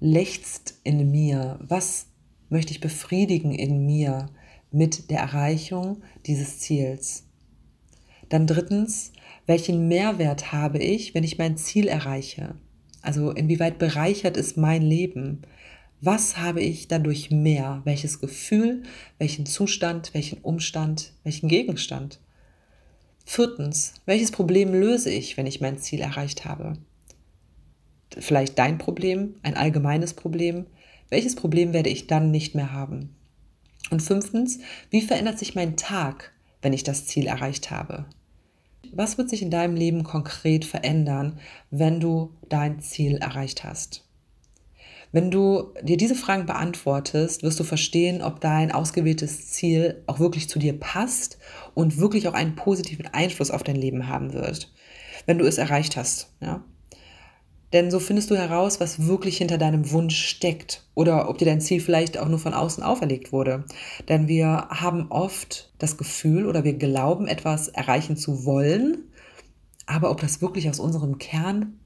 lechzt 0.02 0.80
in 0.84 1.12
mir? 1.12 1.60
Was 1.62 2.08
möchte 2.50 2.72
ich 2.72 2.82
befriedigen 2.82 3.54
in 3.54 3.86
mir 3.86 4.30
mit 4.72 5.10
der 5.10 5.20
Erreichung 5.20 6.02
dieses 6.26 6.60
Ziels? 6.60 7.28
Dann 8.28 8.48
drittens, 8.48 9.14
welchen 9.46 9.88
Mehrwert 9.88 10.52
habe 10.52 10.80
ich, 10.80 11.14
wenn 11.14 11.24
ich 11.24 11.38
mein 11.38 11.56
Ziel 11.56 11.88
erreiche? 11.88 12.56
Also 13.02 13.32
inwieweit 13.32 13.78
bereichert 13.78 14.38
ist 14.38 14.58
mein 14.58 14.82
Leben? 14.82 15.44
Was 16.02 16.38
habe 16.38 16.62
ich 16.62 16.88
dadurch 16.88 17.30
mehr? 17.30 17.82
Welches 17.84 18.20
Gefühl, 18.20 18.84
welchen 19.20 19.46
Zustand, 19.46 20.14
welchen 20.14 20.40
Umstand, 20.40 21.14
welchen 21.24 21.48
Gegenstand? 21.48 22.20
Viertens, 23.24 23.94
welches 24.06 24.32
Problem 24.32 24.74
löse 24.74 25.12
ich, 25.12 25.38
wenn 25.38 25.46
ich 25.46 25.62
mein 25.62 25.78
Ziel 25.78 26.02
erreicht 26.02 26.46
habe? 26.46 26.78
Vielleicht 28.18 28.60
dein 28.60 28.78
Problem, 28.78 29.36
ein 29.44 29.56
allgemeines 29.56 30.14
Problem. 30.14 30.66
Welches 31.10 31.36
Problem 31.36 31.74
werde 31.74 31.90
ich 31.90 32.08
dann 32.08 32.32
nicht 32.32 32.56
mehr 32.56 32.74
haben? 32.74 33.16
Und 33.90 34.02
fünftens, 34.02 34.60
wie 34.90 35.02
verändert 35.02 35.40
sich 35.40 35.56
mein 35.56 35.76
Tag, 35.76 36.32
wenn 36.62 36.74
ich 36.74 36.84
das 36.84 37.06
Ziel 37.06 37.28
erreicht 37.28 37.72
habe? 37.72 38.06
Was 38.94 39.18
wird 39.18 39.30
sich 39.30 39.42
in 39.42 39.52
deinem 39.52 39.76
Leben 39.76 40.04
konkret 40.04 40.66
verändern, 40.66 41.40
wenn 41.70 42.00
du 42.00 42.34
dein 42.50 42.80
Ziel 42.80 43.18
erreicht 43.18 43.64
hast? 43.64 44.06
Wenn 45.14 45.30
du 45.30 45.74
dir 45.82 45.98
diese 45.98 46.16
Fragen 46.16 46.46
beantwortest, 46.46 47.44
wirst 47.44 47.60
du 47.60 47.66
verstehen, 47.66 48.22
ob 48.22 48.40
dein 48.40 48.72
ausgewähltes 48.72 49.50
Ziel 49.50 50.04
auch 50.08 50.20
wirklich 50.20 50.48
zu 50.48 50.58
dir 50.58 50.78
passt 50.80 51.38
und 51.74 51.98
wirklich 51.98 52.28
auch 52.28 52.34
einen 52.34 52.56
positiven 52.56 53.08
Einfluss 53.08 53.52
auf 53.52 53.64
dein 53.64 53.76
Leben 53.76 54.08
haben 54.08 54.32
wird, 54.32 54.72
wenn 55.26 55.38
du 55.38 55.46
es 55.46 55.58
erreicht 55.58 55.98
hast. 55.98 56.34
Ja? 56.42 56.64
Denn 57.74 57.90
so 57.90 58.00
findest 58.00 58.30
du 58.30 58.36
heraus, 58.36 58.80
was 58.80 59.08
wirklich 59.08 59.38
hinter 59.38 59.58
deinem 59.58 59.92
Wunsch 59.92 60.26
steckt 60.26 60.84
oder 60.94 61.30
ob 61.30 61.38
dir 61.38 61.46
dein 61.46 61.62
Ziel 61.62 61.80
vielleicht 61.80 62.18
auch 62.18 62.28
nur 62.28 62.40
von 62.40 62.54
außen 62.54 62.84
auferlegt 62.84 63.32
wurde. 63.32 63.64
Denn 64.10 64.28
wir 64.28 64.68
haben 64.70 65.08
oft 65.10 65.72
das 65.78 65.98
Gefühl 65.98 66.48
oder 66.48 66.64
wir 66.64 66.74
glauben, 66.74 67.28
etwas 67.28 67.70
erreichen 67.70 68.18
zu 68.18 68.46
wollen, 68.46 69.06
aber 69.86 70.12
ob 70.12 70.22
das 70.22 70.42
wirklich 70.42 70.70
aus 70.70 70.80
unserem 70.80 71.18
Kern 71.18 71.80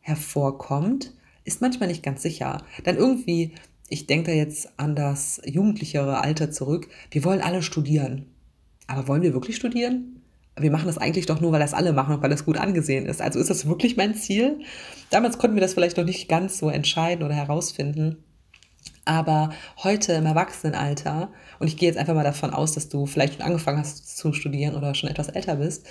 hervorkommt, 0.00 1.14
ist 1.44 1.60
manchmal 1.60 1.88
nicht 1.88 2.02
ganz 2.02 2.22
sicher. 2.22 2.64
Denn 2.84 2.96
irgendwie, 2.96 3.52
ich 3.88 4.06
denke 4.06 4.30
da 4.30 4.36
jetzt 4.36 4.68
an 4.78 4.94
das 4.94 5.40
jugendlichere 5.44 6.20
Alter 6.20 6.50
zurück, 6.50 6.88
wir 7.10 7.24
wollen 7.24 7.40
alle 7.40 7.62
studieren. 7.62 8.26
Aber 8.86 9.08
wollen 9.08 9.22
wir 9.22 9.34
wirklich 9.34 9.56
studieren? 9.56 10.19
Wir 10.62 10.70
machen 10.70 10.86
das 10.86 10.98
eigentlich 10.98 11.26
doch 11.26 11.40
nur, 11.40 11.52
weil 11.52 11.60
das 11.60 11.74
alle 11.74 11.92
machen 11.92 12.14
und 12.14 12.22
weil 12.22 12.30
das 12.30 12.44
gut 12.44 12.58
angesehen 12.58 13.06
ist. 13.06 13.20
Also 13.20 13.38
ist 13.38 13.50
das 13.50 13.66
wirklich 13.66 13.96
mein 13.96 14.14
Ziel? 14.14 14.60
Damals 15.10 15.38
konnten 15.38 15.56
wir 15.56 15.60
das 15.60 15.74
vielleicht 15.74 15.96
noch 15.96 16.04
nicht 16.04 16.28
ganz 16.28 16.58
so 16.58 16.68
entscheiden 16.68 17.24
oder 17.24 17.34
herausfinden. 17.34 18.24
Aber 19.04 19.50
heute 19.82 20.12
im 20.12 20.26
Erwachsenenalter, 20.26 21.32
und 21.58 21.66
ich 21.66 21.76
gehe 21.76 21.88
jetzt 21.88 21.98
einfach 21.98 22.14
mal 22.14 22.24
davon 22.24 22.50
aus, 22.50 22.72
dass 22.72 22.88
du 22.88 23.06
vielleicht 23.06 23.34
schon 23.34 23.42
angefangen 23.42 23.78
hast 23.78 24.16
zu 24.16 24.32
studieren 24.32 24.74
oder 24.74 24.94
schon 24.94 25.10
etwas 25.10 25.28
älter 25.28 25.56
bist, 25.56 25.86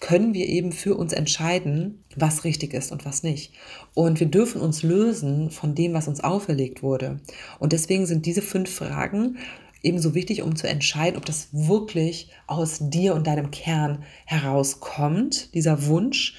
können 0.00 0.34
wir 0.34 0.46
eben 0.46 0.72
für 0.72 0.96
uns 0.96 1.12
entscheiden, 1.12 2.04
was 2.14 2.44
richtig 2.44 2.74
ist 2.74 2.92
und 2.92 3.04
was 3.04 3.22
nicht. 3.22 3.54
Und 3.94 4.20
wir 4.20 4.26
dürfen 4.26 4.60
uns 4.60 4.82
lösen 4.82 5.50
von 5.50 5.74
dem, 5.74 5.94
was 5.94 6.08
uns 6.08 6.22
auferlegt 6.22 6.82
wurde. 6.82 7.20
Und 7.58 7.72
deswegen 7.72 8.06
sind 8.06 8.26
diese 8.26 8.42
fünf 8.42 8.70
Fragen 8.70 9.38
ebenso 9.84 10.14
wichtig, 10.14 10.42
um 10.42 10.56
zu 10.56 10.68
entscheiden, 10.68 11.16
ob 11.16 11.24
das 11.24 11.48
wirklich 11.52 12.30
aus 12.46 12.78
dir 12.80 13.14
und 13.14 13.26
deinem 13.26 13.50
Kern 13.50 14.02
herauskommt, 14.24 15.54
dieser 15.54 15.86
Wunsch, 15.86 16.36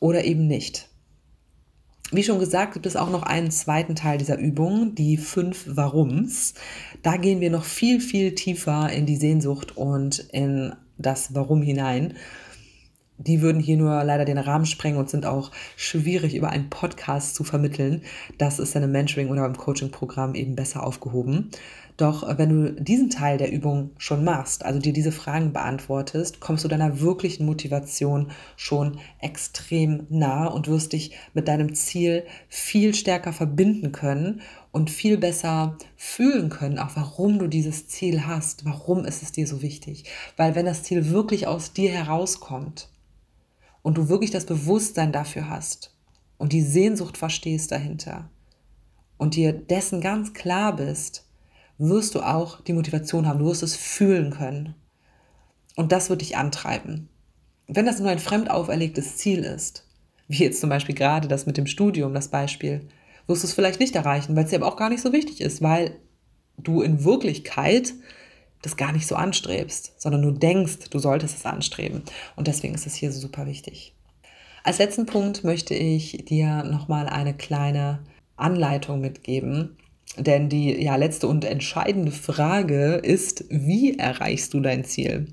oder 0.00 0.24
eben 0.24 0.46
nicht. 0.46 0.88
Wie 2.10 2.22
schon 2.22 2.38
gesagt, 2.38 2.72
gibt 2.72 2.86
es 2.86 2.96
auch 2.96 3.10
noch 3.10 3.22
einen 3.22 3.50
zweiten 3.50 3.94
Teil 3.94 4.16
dieser 4.16 4.38
Übung, 4.38 4.94
die 4.94 5.18
fünf 5.18 5.64
Warums. 5.66 6.54
Da 7.02 7.18
gehen 7.18 7.40
wir 7.40 7.50
noch 7.50 7.64
viel, 7.64 8.00
viel 8.00 8.34
tiefer 8.34 8.90
in 8.90 9.04
die 9.04 9.16
Sehnsucht 9.16 9.76
und 9.76 10.20
in 10.32 10.72
das 10.96 11.34
Warum 11.34 11.60
hinein. 11.60 12.14
Die 13.18 13.42
würden 13.42 13.60
hier 13.60 13.76
nur 13.76 14.04
leider 14.04 14.24
den 14.24 14.38
Rahmen 14.38 14.64
sprengen 14.64 14.98
und 14.98 15.10
sind 15.10 15.26
auch 15.26 15.50
schwierig 15.76 16.36
über 16.36 16.50
einen 16.50 16.70
Podcast 16.70 17.34
zu 17.34 17.42
vermitteln. 17.42 18.02
Das 18.38 18.60
ist 18.60 18.76
dann 18.76 18.84
im 18.84 18.92
Mentoring 18.92 19.28
oder 19.28 19.44
im 19.44 19.56
Coaching-Programm 19.56 20.36
eben 20.36 20.54
besser 20.54 20.84
aufgehoben. 20.84 21.50
Doch 21.96 22.38
wenn 22.38 22.48
du 22.48 22.80
diesen 22.80 23.10
Teil 23.10 23.38
der 23.38 23.50
Übung 23.50 23.90
schon 23.98 24.22
machst, 24.22 24.64
also 24.64 24.78
dir 24.78 24.92
diese 24.92 25.10
Fragen 25.10 25.52
beantwortest, 25.52 26.38
kommst 26.38 26.62
du 26.62 26.68
deiner 26.68 27.00
wirklichen 27.00 27.44
Motivation 27.44 28.30
schon 28.54 29.00
extrem 29.20 30.06
nah 30.08 30.46
und 30.46 30.68
wirst 30.68 30.92
dich 30.92 31.16
mit 31.34 31.48
deinem 31.48 31.74
Ziel 31.74 32.22
viel 32.48 32.94
stärker 32.94 33.32
verbinden 33.32 33.90
können 33.90 34.42
und 34.70 34.90
viel 34.90 35.18
besser 35.18 35.76
fühlen 35.96 36.50
können, 36.50 36.78
auch 36.78 36.94
warum 36.94 37.40
du 37.40 37.48
dieses 37.48 37.88
Ziel 37.88 38.28
hast, 38.28 38.64
warum 38.64 39.04
ist 39.04 39.24
es 39.24 39.32
dir 39.32 39.48
so 39.48 39.60
wichtig. 39.60 40.04
Weil 40.36 40.54
wenn 40.54 40.66
das 40.66 40.84
Ziel 40.84 41.10
wirklich 41.10 41.48
aus 41.48 41.72
dir 41.72 41.90
herauskommt 41.90 42.88
und 43.82 43.98
du 43.98 44.08
wirklich 44.08 44.30
das 44.30 44.46
Bewusstsein 44.46 45.12
dafür 45.12 45.48
hast 45.48 45.96
und 46.36 46.52
die 46.52 46.62
Sehnsucht 46.62 47.16
verstehst 47.16 47.72
dahinter 47.72 48.30
und 49.16 49.34
dir 49.34 49.52
dessen 49.52 50.00
ganz 50.00 50.32
klar 50.32 50.76
bist, 50.76 51.26
wirst 51.78 52.14
du 52.14 52.20
auch 52.20 52.60
die 52.62 52.72
Motivation 52.72 53.26
haben, 53.26 53.38
du 53.38 53.46
wirst 53.46 53.62
es 53.62 53.76
fühlen 53.76 54.30
können. 54.30 54.74
Und 55.76 55.92
das 55.92 56.10
wird 56.10 56.22
dich 56.22 56.36
antreiben. 56.36 57.08
Wenn 57.68 57.86
das 57.86 58.00
nur 58.00 58.10
ein 58.10 58.18
fremd 58.18 58.50
auferlegtes 58.50 59.16
Ziel 59.16 59.44
ist, 59.44 59.86
wie 60.26 60.42
jetzt 60.42 60.60
zum 60.60 60.70
Beispiel 60.70 60.94
gerade 60.94 61.28
das 61.28 61.46
mit 61.46 61.56
dem 61.56 61.66
Studium, 61.66 62.14
das 62.14 62.28
Beispiel, 62.28 62.88
wirst 63.26 63.42
du 63.42 63.46
es 63.46 63.52
vielleicht 63.52 63.78
nicht 63.78 63.94
erreichen, 63.94 64.34
weil 64.34 64.44
es 64.44 64.50
dir 64.50 64.56
aber 64.56 64.66
auch 64.66 64.76
gar 64.76 64.88
nicht 64.88 65.02
so 65.02 65.12
wichtig 65.12 65.40
ist, 65.40 65.62
weil 65.62 65.96
du 66.56 66.82
in 66.82 67.04
Wirklichkeit 67.04 67.94
das 68.62 68.76
gar 68.76 68.92
nicht 68.92 69.06
so 69.06 69.14
anstrebst, 69.14 70.00
sondern 70.00 70.22
du 70.22 70.30
denkst, 70.32 70.90
du 70.90 70.98
solltest 70.98 71.36
es 71.38 71.46
anstreben. 71.46 72.02
Und 72.36 72.48
deswegen 72.48 72.74
ist 72.74 72.86
es 72.86 72.94
hier 72.94 73.12
so 73.12 73.20
super 73.20 73.46
wichtig. 73.46 73.94
Als 74.64 74.78
letzten 74.78 75.06
Punkt 75.06 75.44
möchte 75.44 75.74
ich 75.74 76.24
dir 76.24 76.64
nochmal 76.64 77.08
eine 77.08 77.34
kleine 77.34 78.00
Anleitung 78.36 79.00
mitgeben, 79.00 79.76
denn 80.16 80.48
die 80.48 80.82
ja 80.82 80.96
letzte 80.96 81.28
und 81.28 81.44
entscheidende 81.44 82.12
Frage 82.12 82.94
ist, 82.94 83.44
wie 83.50 83.98
erreichst 83.98 84.54
du 84.54 84.60
dein 84.60 84.84
Ziel? 84.84 85.28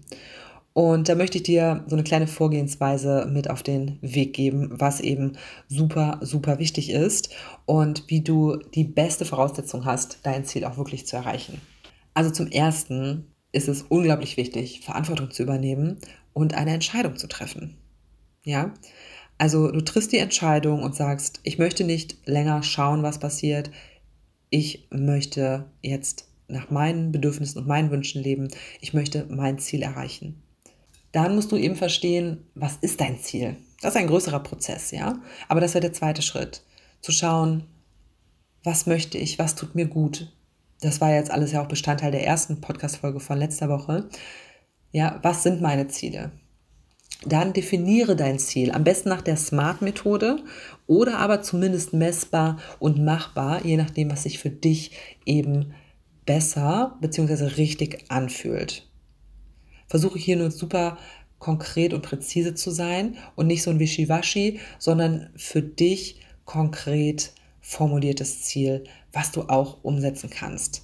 Und 0.73 1.07
da 1.07 1.15
möchte 1.15 1.37
ich 1.37 1.43
dir 1.43 1.85
so 1.87 1.95
eine 1.95 2.03
kleine 2.03 2.27
Vorgehensweise 2.27 3.29
mit 3.31 3.49
auf 3.49 3.63
den 3.63 3.97
Weg 4.01 4.33
geben, 4.33 4.71
was 4.73 4.99
eben 4.99 5.37
super, 5.69 6.19
super 6.21 6.59
wichtig 6.59 6.91
ist 6.91 7.29
und 7.65 8.03
wie 8.07 8.19
du 8.19 8.57
die 8.73 8.83
beste 8.83 9.23
Voraussetzung 9.23 9.85
hast, 9.85 10.19
dein 10.23 10.43
Ziel 10.43 10.65
auch 10.65 10.77
wirklich 10.77 11.07
zu 11.07 11.15
erreichen. 11.15 11.61
Also 12.15 12.31
zum 12.31 12.47
Ersten 12.47 13.27
ist 13.51 13.67
es 13.67 13.83
unglaublich 13.83 14.35
wichtig, 14.37 14.81
Verantwortung 14.81 15.29
zu 15.29 15.43
übernehmen 15.43 15.99
und 16.33 16.55
eine 16.55 16.73
Entscheidung 16.73 17.15
zu 17.17 17.27
treffen. 17.27 17.77
Ja, 18.43 18.73
also 19.37 19.71
du 19.71 19.81
triffst 19.81 20.11
die 20.11 20.17
Entscheidung 20.17 20.81
und 20.81 20.95
sagst, 20.95 21.39
ich 21.43 21.59
möchte 21.59 21.83
nicht 21.83 22.17
länger 22.25 22.63
schauen, 22.63 23.03
was 23.03 23.19
passiert. 23.19 23.69
Ich 24.49 24.87
möchte 24.89 25.65
jetzt 25.83 26.27
nach 26.47 26.71
meinen 26.71 27.11
Bedürfnissen 27.11 27.61
und 27.61 27.67
meinen 27.67 27.91
Wünschen 27.91 28.23
leben. 28.23 28.47
Ich 28.81 28.93
möchte 28.93 29.27
mein 29.29 29.59
Ziel 29.59 29.83
erreichen 29.83 30.41
dann 31.15 31.33
musst 31.33 31.53
du 31.53 31.55
eben 31.55 31.77
verstehen, 31.77 32.45
was 32.55 32.75
ist 32.81 32.99
dein 32.99 33.17
Ziel? 33.19 33.55
Das 33.81 33.95
ist 33.95 34.01
ein 34.01 34.07
größerer 34.07 34.41
Prozess, 34.41 34.91
ja. 34.91 35.17
Aber 35.47 35.61
das 35.61 35.73
wäre 35.73 35.83
der 35.83 35.93
zweite 35.93 36.21
Schritt. 36.21 36.61
Zu 36.99 37.13
schauen, 37.13 37.63
was 38.65 38.85
möchte 38.85 39.17
ich, 39.17 39.39
was 39.39 39.55
tut 39.55 39.75
mir 39.75 39.85
gut. 39.85 40.35
Das 40.85 41.01
war 41.01 41.13
jetzt 41.13 41.31
alles 41.31 41.51
ja 41.51 41.61
auch 41.61 41.67
Bestandteil 41.67 42.11
der 42.11 42.25
ersten 42.25 42.61
Podcast-Folge 42.61 43.19
von 43.19 43.37
letzter 43.37 43.69
Woche. 43.69 44.09
Ja, 44.91 45.19
was 45.21 45.43
sind 45.43 45.61
meine 45.61 45.87
Ziele? 45.87 46.31
Dann 47.25 47.53
definiere 47.53 48.15
dein 48.15 48.39
Ziel, 48.39 48.71
am 48.71 48.83
besten 48.83 49.09
nach 49.09 49.21
der 49.21 49.37
SMART-Methode 49.37 50.43
oder 50.87 51.17
aber 51.17 51.41
zumindest 51.41 51.93
messbar 51.93 52.59
und 52.79 53.03
machbar, 53.03 53.65
je 53.65 53.77
nachdem, 53.77 54.11
was 54.11 54.23
sich 54.23 54.39
für 54.39 54.49
dich 54.49 54.91
eben 55.25 55.73
besser 56.25 56.97
bzw. 57.01 57.45
richtig 57.57 58.05
anfühlt 58.09 58.87
versuche 59.87 60.19
hier 60.19 60.37
nur 60.37 60.51
super 60.51 60.97
konkret 61.39 61.93
und 61.93 62.01
präzise 62.01 62.55
zu 62.55 62.71
sein 62.71 63.17
und 63.35 63.47
nicht 63.47 63.63
so 63.63 63.69
ein 63.69 63.79
Wischiwaschi, 63.79 64.59
sondern 64.79 65.29
für 65.35 65.61
dich 65.61 66.21
konkret 66.45 67.33
formuliertes 67.61 68.43
Ziel, 68.43 68.83
was 69.15 69.31
du 69.31 69.43
auch 69.43 69.83
umsetzen 69.83 70.29
kannst. 70.29 70.83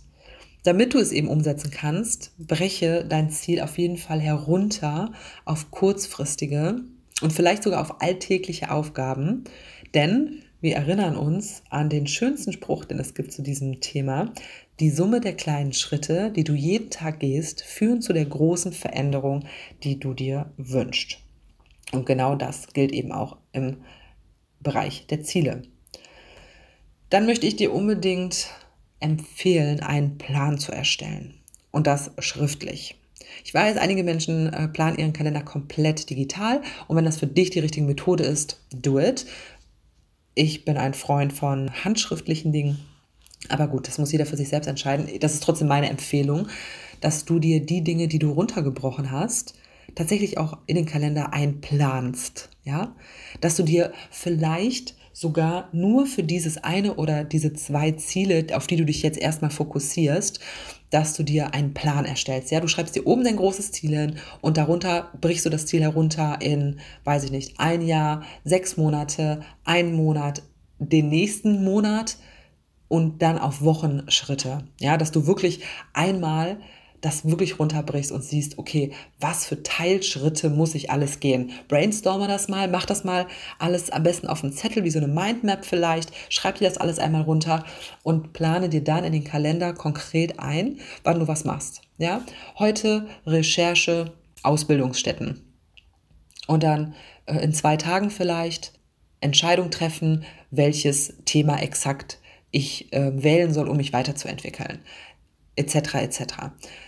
Damit 0.64 0.94
du 0.94 1.00
es 1.00 1.12
eben 1.12 1.28
umsetzen 1.28 1.72
kannst, 1.72 2.32
breche 2.38 3.04
dein 3.08 3.30
Ziel 3.30 3.62
auf 3.62 3.78
jeden 3.78 3.98
Fall 3.98 4.20
herunter 4.20 5.12
auf 5.44 5.72
kurzfristige 5.72 6.82
und 7.22 7.34
vielleicht 7.34 7.64
sogar 7.64 7.82
auf 7.82 8.02
alltägliche 8.02 8.72
Aufgaben, 8.72 9.44
denn 9.94 10.44
wir 10.62 10.76
erinnern 10.76 11.18
uns 11.18 11.64
an 11.72 11.90
den 11.90 12.06
schönsten 12.06 12.54
Spruch, 12.54 12.86
den 12.86 13.00
es 13.00 13.16
gibt 13.16 13.32
zu 13.32 13.42
diesem 13.42 13.82
Thema. 13.82 14.32
Die 14.80 14.92
Summe 14.92 15.20
der 15.20 15.34
kleinen 15.34 15.74
Schritte, 15.74 16.32
die 16.32 16.44
du 16.44 16.54
jeden 16.54 16.92
Tag 16.92 17.20
gehst, 17.20 17.64
führen 17.64 18.02
zu 18.02 18.14
der 18.14 18.26
großen 18.26 18.72
Veränderung, 18.72 19.46
die 19.84 20.00
du 20.00 20.14
dir 20.14 20.52
wünschst. 20.58 21.18
Und 21.92 22.06
genau 22.06 22.36
das 22.36 22.68
gilt 22.74 22.92
eben 22.92 23.12
auch 23.12 23.38
im 23.54 23.78
Bereich 24.60 25.08
der 25.08 25.24
Ziele. 25.24 25.64
Dann 27.12 27.26
möchte 27.26 27.46
ich 27.46 27.58
dir 27.58 27.74
unbedingt 27.74 28.48
empfehlen, 29.02 29.82
einen 29.82 30.18
Plan 30.18 30.58
zu 30.58 30.72
erstellen. 30.72 31.36
Und 31.70 31.86
das 31.86 32.12
schriftlich. 32.20 32.96
Ich 33.44 33.54
weiß, 33.54 33.78
einige 33.78 34.04
Menschen 34.04 34.52
äh, 34.52 34.70
planen 34.70 34.98
ihren 34.98 35.12
Kalender 35.12 35.42
komplett 35.42 36.10
digital 36.10 36.62
und 36.88 36.96
wenn 36.96 37.06
das 37.06 37.18
für 37.18 37.28
dich 37.28 37.50
die 37.50 37.60
richtige 37.60 37.86
Methode 37.86 38.24
ist, 38.24 38.62
do 38.74 38.98
it. 38.98 39.26
Ich 40.36 40.64
bin 40.64 40.78
ein 40.78 40.94
Freund 40.94 41.34
von 41.34 41.72
handschriftlichen 41.84 42.54
Dingen. 42.54 42.80
Aber 43.50 43.68
gut, 43.68 43.90
das 43.90 43.98
muss 43.98 44.14
jeder 44.14 44.26
für 44.26 44.38
sich 44.38 44.48
selbst 44.48 44.68
entscheiden. 44.68 45.08
Das 45.20 45.34
ist 45.34 45.44
trotzdem 45.44 45.68
meine 45.68 45.90
Empfehlung, 45.90 46.48
dass 47.02 47.26
du 47.26 47.40
dir 47.40 47.66
die 47.66 47.84
Dinge, 47.84 48.08
die 48.08 48.20
du 48.20 48.32
runtergebrochen 48.32 49.12
hast, 49.12 49.56
tatsächlich 49.96 50.38
auch 50.38 50.60
in 50.66 50.76
den 50.76 50.86
Kalender 50.86 51.34
einplanst. 51.34 52.50
Ja, 52.64 52.96
dass 53.42 53.58
du 53.58 53.64
dir 53.64 53.92
vielleicht 54.12 54.96
sogar 55.14 55.70
nur 55.72 56.06
für 56.06 56.24
dieses 56.24 56.58
eine 56.58 56.96
oder 56.96 57.24
diese 57.24 57.54
zwei 57.54 57.92
Ziele, 57.92 58.48
auf 58.54 58.68
die 58.68 58.78
du 58.78 58.86
dich 58.86 59.04
jetzt 59.04 59.20
erstmal 59.20 59.52
fokussierst, 59.52 60.40
dass 60.90 61.16
du 61.16 61.24
dir 61.24 61.54
einen 61.54 61.74
Plan 61.74 62.06
erstellst. 62.06 62.52
Ja, 62.52 62.60
du 62.60 62.68
schreibst 62.68 62.96
dir 62.96 63.08
oben 63.08 63.24
dein 63.24 63.38
großes 63.38 63.72
Ziel 63.72 63.98
hin 63.98 64.16
und 64.42 64.58
darunter 64.58 65.10
brichst 65.20 65.46
du 65.46 65.50
das 65.50 65.66
Ziel 65.66 65.82
herunter 65.82 66.38
in, 66.42 66.80
weiß 67.06 67.24
ich 67.24 67.32
nicht, 67.32 67.60
ein 67.60 67.82
Jahr, 67.82 68.24
sechs 68.44 68.78
Monate, 68.78 69.42
einen 69.64 69.94
Monat, 69.94 70.44
den 70.80 71.10
nächsten 71.10 71.64
Monat 71.64 72.18
und 72.88 73.22
dann 73.22 73.38
auf 73.38 73.62
Wochenschritte. 73.62 74.66
Ja, 74.80 74.98
dass 74.98 75.12
du 75.12 75.28
wirklich 75.28 75.62
einmal 75.94 76.58
das 77.02 77.26
wirklich 77.26 77.60
runterbrichst 77.60 78.12
und 78.12 78.24
siehst, 78.24 78.58
okay, 78.58 78.92
was 79.20 79.46
für 79.46 79.64
Teilschritte 79.64 80.50
muss 80.50 80.76
ich 80.76 80.92
alles 80.92 81.20
gehen? 81.20 81.52
Brainstorme 81.68 82.28
das 82.28 82.48
mal, 82.48 82.68
mach 82.68 82.86
das 82.86 83.04
mal 83.04 83.28
alles 83.60 83.90
am 83.90 84.04
besten 84.04 84.28
auf 84.28 84.44
einem 84.44 84.54
Zettel, 84.54 84.84
wie 84.84 84.92
so 84.92 85.00
eine 85.00 85.08
Mindmap 85.08 85.66
vielleicht, 85.66 86.12
schreib 86.30 86.60
dir 86.60 86.68
das 86.68 86.78
alles 86.78 87.00
einmal 87.00 87.24
runter 87.24 87.66
und 88.04 88.34
plane 88.34 88.70
dir 88.70 88.84
dann 88.84 89.04
in 89.04 89.14
den 89.14 89.24
Kalender 89.24 89.74
konkret 89.74 90.40
ein, 90.40 90.80
wann 91.04 91.20
du 91.20 91.28
was 91.28 91.44
machst. 91.44 91.82
Ja, 91.98 92.22
heute 92.58 93.08
Recherche, 93.26 94.14
Ausbildungsstätten. 94.44 95.42
Und 96.48 96.64
dann 96.64 96.94
äh, 97.26 97.44
in 97.44 97.54
zwei 97.54 97.78
Tagen 97.78 98.10
vielleicht 98.10 98.74
Entscheidung 99.22 99.72
treffen, 99.72 100.26
welches 100.50 101.14
Thema 101.26 101.62
exakt 101.62 102.20
ich 102.50 102.92
äh, 102.92 103.24
wählen 103.24 103.54
soll, 103.54 103.70
um 103.70 103.78
mich 103.78 103.94
weiterzuentwickeln 103.94 104.80
etc. 105.56 105.96
etc. 105.96 106.22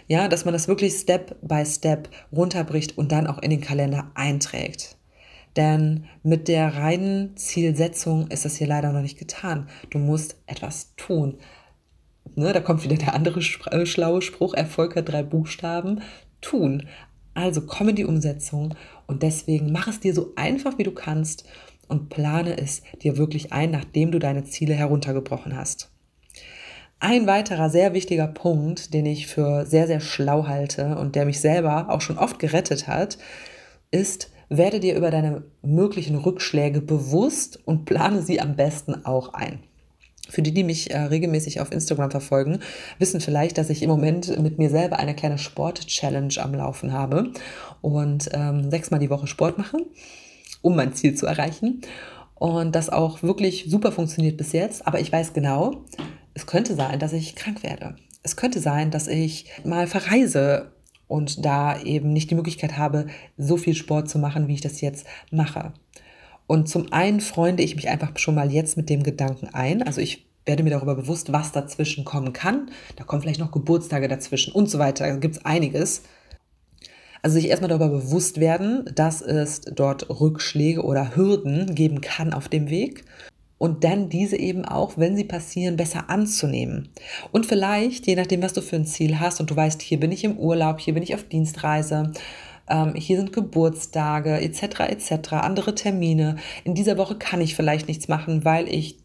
Ja, 0.08 0.28
dass 0.28 0.45
man 0.45 0.54
das 0.54 0.67
wirklich 0.67 0.93
Step 0.93 1.36
by 1.41 1.65
Step 1.65 2.10
runterbricht 2.32 2.97
und 2.97 3.12
dann 3.12 3.28
auch 3.28 3.41
in 3.41 3.49
den 3.49 3.62
Kalender 3.62 4.12
einträgt. 4.15 4.97
Denn 5.56 6.06
mit 6.23 6.47
der 6.47 6.76
reinen 6.76 7.38
Zielsetzung 7.38 8.28
ist 8.28 8.45
das 8.45 8.56
hier 8.56 8.67
leider 8.67 8.91
noch 8.91 9.02
nicht 9.02 9.19
getan. 9.19 9.69
Du 9.91 9.99
musst 9.99 10.38
etwas 10.47 10.95
tun. 10.95 11.38
Ne, 12.36 12.54
da 12.54 12.62
kommt 12.62 12.84
wieder 12.84 12.95
der 12.95 13.13
andere 13.13 13.39
äh, 13.39 13.86
schlaue 13.86 14.21
Spruch, 14.21 14.54
Erfolg 14.56 14.95
hat 14.95 15.10
drei 15.10 15.21
Buchstaben, 15.21 16.02
tun. 16.41 16.88
Also 17.36 17.62
komm 17.62 17.89
in 17.89 17.95
die 17.95 18.06
Umsetzung 18.06 18.76
und 19.06 19.23
deswegen 19.23 19.71
mach 19.71 19.88
es 19.88 19.99
dir 19.99 20.13
so 20.13 20.34
einfach 20.36 20.78
wie 20.78 20.84
du 20.84 20.91
kannst 20.91 21.45
und 21.88 22.10
plane 22.10 22.58
es 22.58 22.82
dir 23.02 23.17
wirklich 23.17 23.52
ein, 23.54 23.71
nachdem 23.71 24.12
du 24.12 24.19
deine 24.19 24.45
Ziele 24.45 24.73
heruntergebrochen 24.73 25.56
hast. 25.56 25.92
Ein 27.04 27.28
weiterer 27.28 27.70
sehr 27.70 27.94
wichtiger 27.94 28.28
Punkt, 28.28 28.94
den 28.94 29.06
ich 29.06 29.28
für 29.28 29.66
sehr, 29.66 29.88
sehr 29.88 30.00
schlau 30.00 30.48
halte 30.48 30.96
und 30.96 31.16
der 31.16 31.26
mich 31.26 31.42
selber 31.42 31.89
auch 31.89 32.00
schon 32.00 32.18
oft 32.18 32.39
gerettet 32.39 32.88
hat, 32.88 33.18
ist, 33.92 34.32
werde 34.48 34.80
dir 34.80 34.96
über 34.96 35.12
deine 35.12 35.44
möglichen 35.62 36.16
Rückschläge 36.16 36.80
bewusst 36.80 37.60
und 37.66 37.84
plane 37.84 38.22
sie 38.22 38.39
am 38.39 38.56
besten 38.56 39.04
auch 39.04 39.34
ein. 39.34 39.60
Für 40.30 40.42
die, 40.42 40.54
die 40.54 40.63
mich 40.63 40.92
äh, 40.92 40.98
regelmäßig 40.98 41.60
auf 41.60 41.74
Instagram 41.74 42.10
verfolgen, 42.10 42.60
wissen 43.00 43.20
vielleicht, 43.20 43.58
dass 43.58 43.70
ich 43.70 43.84
im 43.84 43.89
Moment 43.89 44.39
mit 44.42 44.58
mir 44.58 44.70
selber 44.70 44.98
eine 44.98 45.13
kleine 45.13 45.38
Sport-Challenge 45.38 46.36
am 46.38 46.54
Laufen 46.54 46.94
habe 46.94 47.34
und 47.82 48.30
ähm, 48.32 48.72
sechsmal 48.72 49.02
die 49.02 49.10
Woche 49.10 49.28
Sport 49.28 49.58
mache, 49.58 49.76
um 50.62 50.78
mein 50.78 50.94
Ziel 50.94 51.16
zu 51.16 51.26
erreichen. 51.26 51.82
Und 52.36 52.76
das 52.76 52.89
auch 52.89 53.24
wirklich 53.24 53.66
super 53.68 53.92
funktioniert 53.92 54.38
bis 54.38 54.54
jetzt. 54.54 54.88
Aber 54.88 55.02
ich 55.02 55.12
weiß 55.12 55.34
genau, 55.34 55.84
es 56.34 56.46
könnte 56.46 56.76
sein, 56.76 57.00
dass 57.00 57.13
ich 57.13 57.36
krank 57.36 57.63
werde. 57.63 57.96
Es 58.24 58.36
könnte 58.36 58.60
sein, 58.60 58.91
dass 58.91 59.08
ich 59.08 59.46
mal 59.63 59.88
verreise 59.88 60.72
und 61.08 61.46
da 61.46 61.80
eben 61.82 62.13
nicht 62.13 62.32
die 62.32 62.36
Möglichkeit 62.36 62.78
habe, 62.78 63.08
so 63.38 63.58
viel 63.58 63.76
Sport 63.76 64.10
zu 64.10 64.17
machen, 64.17 64.48
wie 64.48 64.56
ich 64.56 64.62
das 64.62 64.82
jetzt 64.82 65.06
mache. 65.32 65.74
Und 66.48 66.69
zum 66.69 66.91
einen 66.91 67.22
freunde 67.22 67.63
ich 67.63 67.76
mich 67.76 67.89
einfach 67.89 68.17
schon 68.17 68.36
mal 68.36 68.52
jetzt 68.52 68.78
mit 68.78 68.89
dem 68.89 69.04
Gedanken 69.04 69.48
ein. 69.54 69.84
Also 69.84 70.02
ich 70.02 70.26
werde 70.46 70.63
mir 70.63 70.72
darüber 70.72 70.96
bewusst, 70.96 71.32
was 71.32 71.52
dazwischen 71.52 72.04
kommen 72.04 72.34
kann. 72.34 72.69
Da 72.96 73.04
kommen 73.04 73.22
vielleicht 73.22 73.39
noch 73.39 73.52
Geburtstage 73.52 74.08
dazwischen 74.08 74.54
und 74.54 74.69
so 74.69 74.80
weiter. 74.80 75.08
Da 75.08 75.15
gibt 75.15 75.38
es 75.38 75.46
einiges. 75.46 76.04
Also 77.22 77.36
sich 77.36 77.48
erstmal 77.48 77.69
darüber 77.69 77.89
bewusst 77.89 78.39
werden, 78.39 78.89
dass 78.96 79.22
es 79.22 79.62
dort 79.62 80.10
Rückschläge 80.10 80.84
oder 80.84 81.15
Hürden 81.15 81.74
geben 81.74 82.02
kann 82.02 82.34
auf 82.34 82.50
dem 82.50 82.69
Weg 82.69 83.06
und 83.63 83.86
dann 83.86 84.10
diese 84.10 84.36
eben 84.36 84.65
auch, 84.65 84.97
wenn 84.97 85.15
sie 85.15 85.23
passieren, 85.23 85.78
besser 85.78 86.10
anzunehmen. 86.10 86.89
Und 87.32 87.45
vielleicht, 87.45 88.08
je 88.08 88.17
nachdem, 88.17 88.43
was 88.43 88.52
du 88.52 88.60
für 88.60 88.76
ein 88.76 88.86
Ziel 88.86 89.21
hast 89.21 89.39
und 89.39 89.49
du 89.49 89.56
weißt, 89.56 89.82
hier 89.82 90.02
bin 90.02 90.12
ich 90.12 90.26
im 90.26 90.38
Urlaub, 90.38 90.82
hier 90.82 90.93
bin 90.93 91.02
ich 91.02 91.15
auf 91.15 91.23
Dienstreise, 91.23 92.12
ähm, 92.69 92.93
hier 92.93 93.15
sind 93.15 93.32
Geburtstage 93.32 94.41
etc. 94.41 94.82
etc., 94.89 95.32
andere 95.36 95.76
Termine. 95.76 96.36
In 96.65 96.76
dieser 96.76 96.97
Woche 96.97 97.15
kann 97.15 97.39
ich 97.39 97.56
vielleicht 97.56 97.88
nichts 97.88 98.10
machen, 98.10 98.43
weil 98.43 98.67
ich 98.67 98.97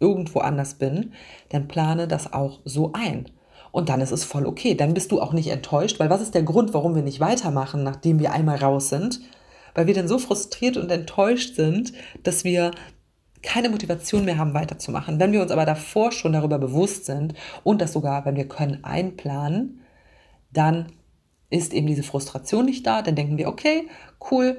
irgendwo 0.00 0.40
anders 0.40 0.74
bin, 0.74 1.12
dann 1.50 1.68
plane 1.68 2.08
das 2.08 2.32
auch 2.32 2.58
so 2.64 2.90
ein. 2.92 3.26
Und 3.70 3.90
dann 3.90 4.00
ist 4.00 4.10
es 4.10 4.24
voll 4.24 4.44
okay. 4.44 4.74
Dann 4.74 4.92
bist 4.92 5.12
du 5.12 5.22
auch 5.22 5.32
nicht 5.32 5.50
enttäuscht, 5.50 6.00
weil 6.00 6.10
was 6.10 6.20
ist 6.20 6.34
der 6.34 6.42
Grund, 6.42 6.74
warum 6.74 6.96
wir 6.96 7.02
nicht 7.02 7.20
weitermachen, 7.20 7.84
nachdem 7.84 8.18
wir 8.18 8.32
einmal 8.32 8.56
raus 8.56 8.88
sind? 8.88 9.20
Weil 9.72 9.86
wir 9.86 9.94
dann 9.94 10.08
so 10.08 10.18
frustriert 10.18 10.76
und 10.76 10.90
enttäuscht 10.90 11.54
sind, 11.54 11.92
dass 12.24 12.42
wir 12.42 12.72
keine 13.42 13.70
Motivation 13.70 14.24
mehr 14.24 14.38
haben, 14.38 14.54
weiterzumachen. 14.54 15.18
Wenn 15.18 15.32
wir 15.32 15.42
uns 15.42 15.50
aber 15.50 15.64
davor 15.64 16.12
schon 16.12 16.32
darüber 16.32 16.58
bewusst 16.58 17.06
sind 17.06 17.34
und 17.64 17.80
das 17.80 17.92
sogar, 17.92 18.24
wenn 18.24 18.36
wir 18.36 18.48
können, 18.48 18.84
einplanen, 18.84 19.80
dann 20.52 20.92
ist 21.48 21.72
eben 21.72 21.86
diese 21.86 22.02
Frustration 22.02 22.64
nicht 22.64 22.86
da. 22.86 23.02
Dann 23.02 23.16
denken 23.16 23.38
wir, 23.38 23.48
okay, 23.48 23.88
cool, 24.30 24.58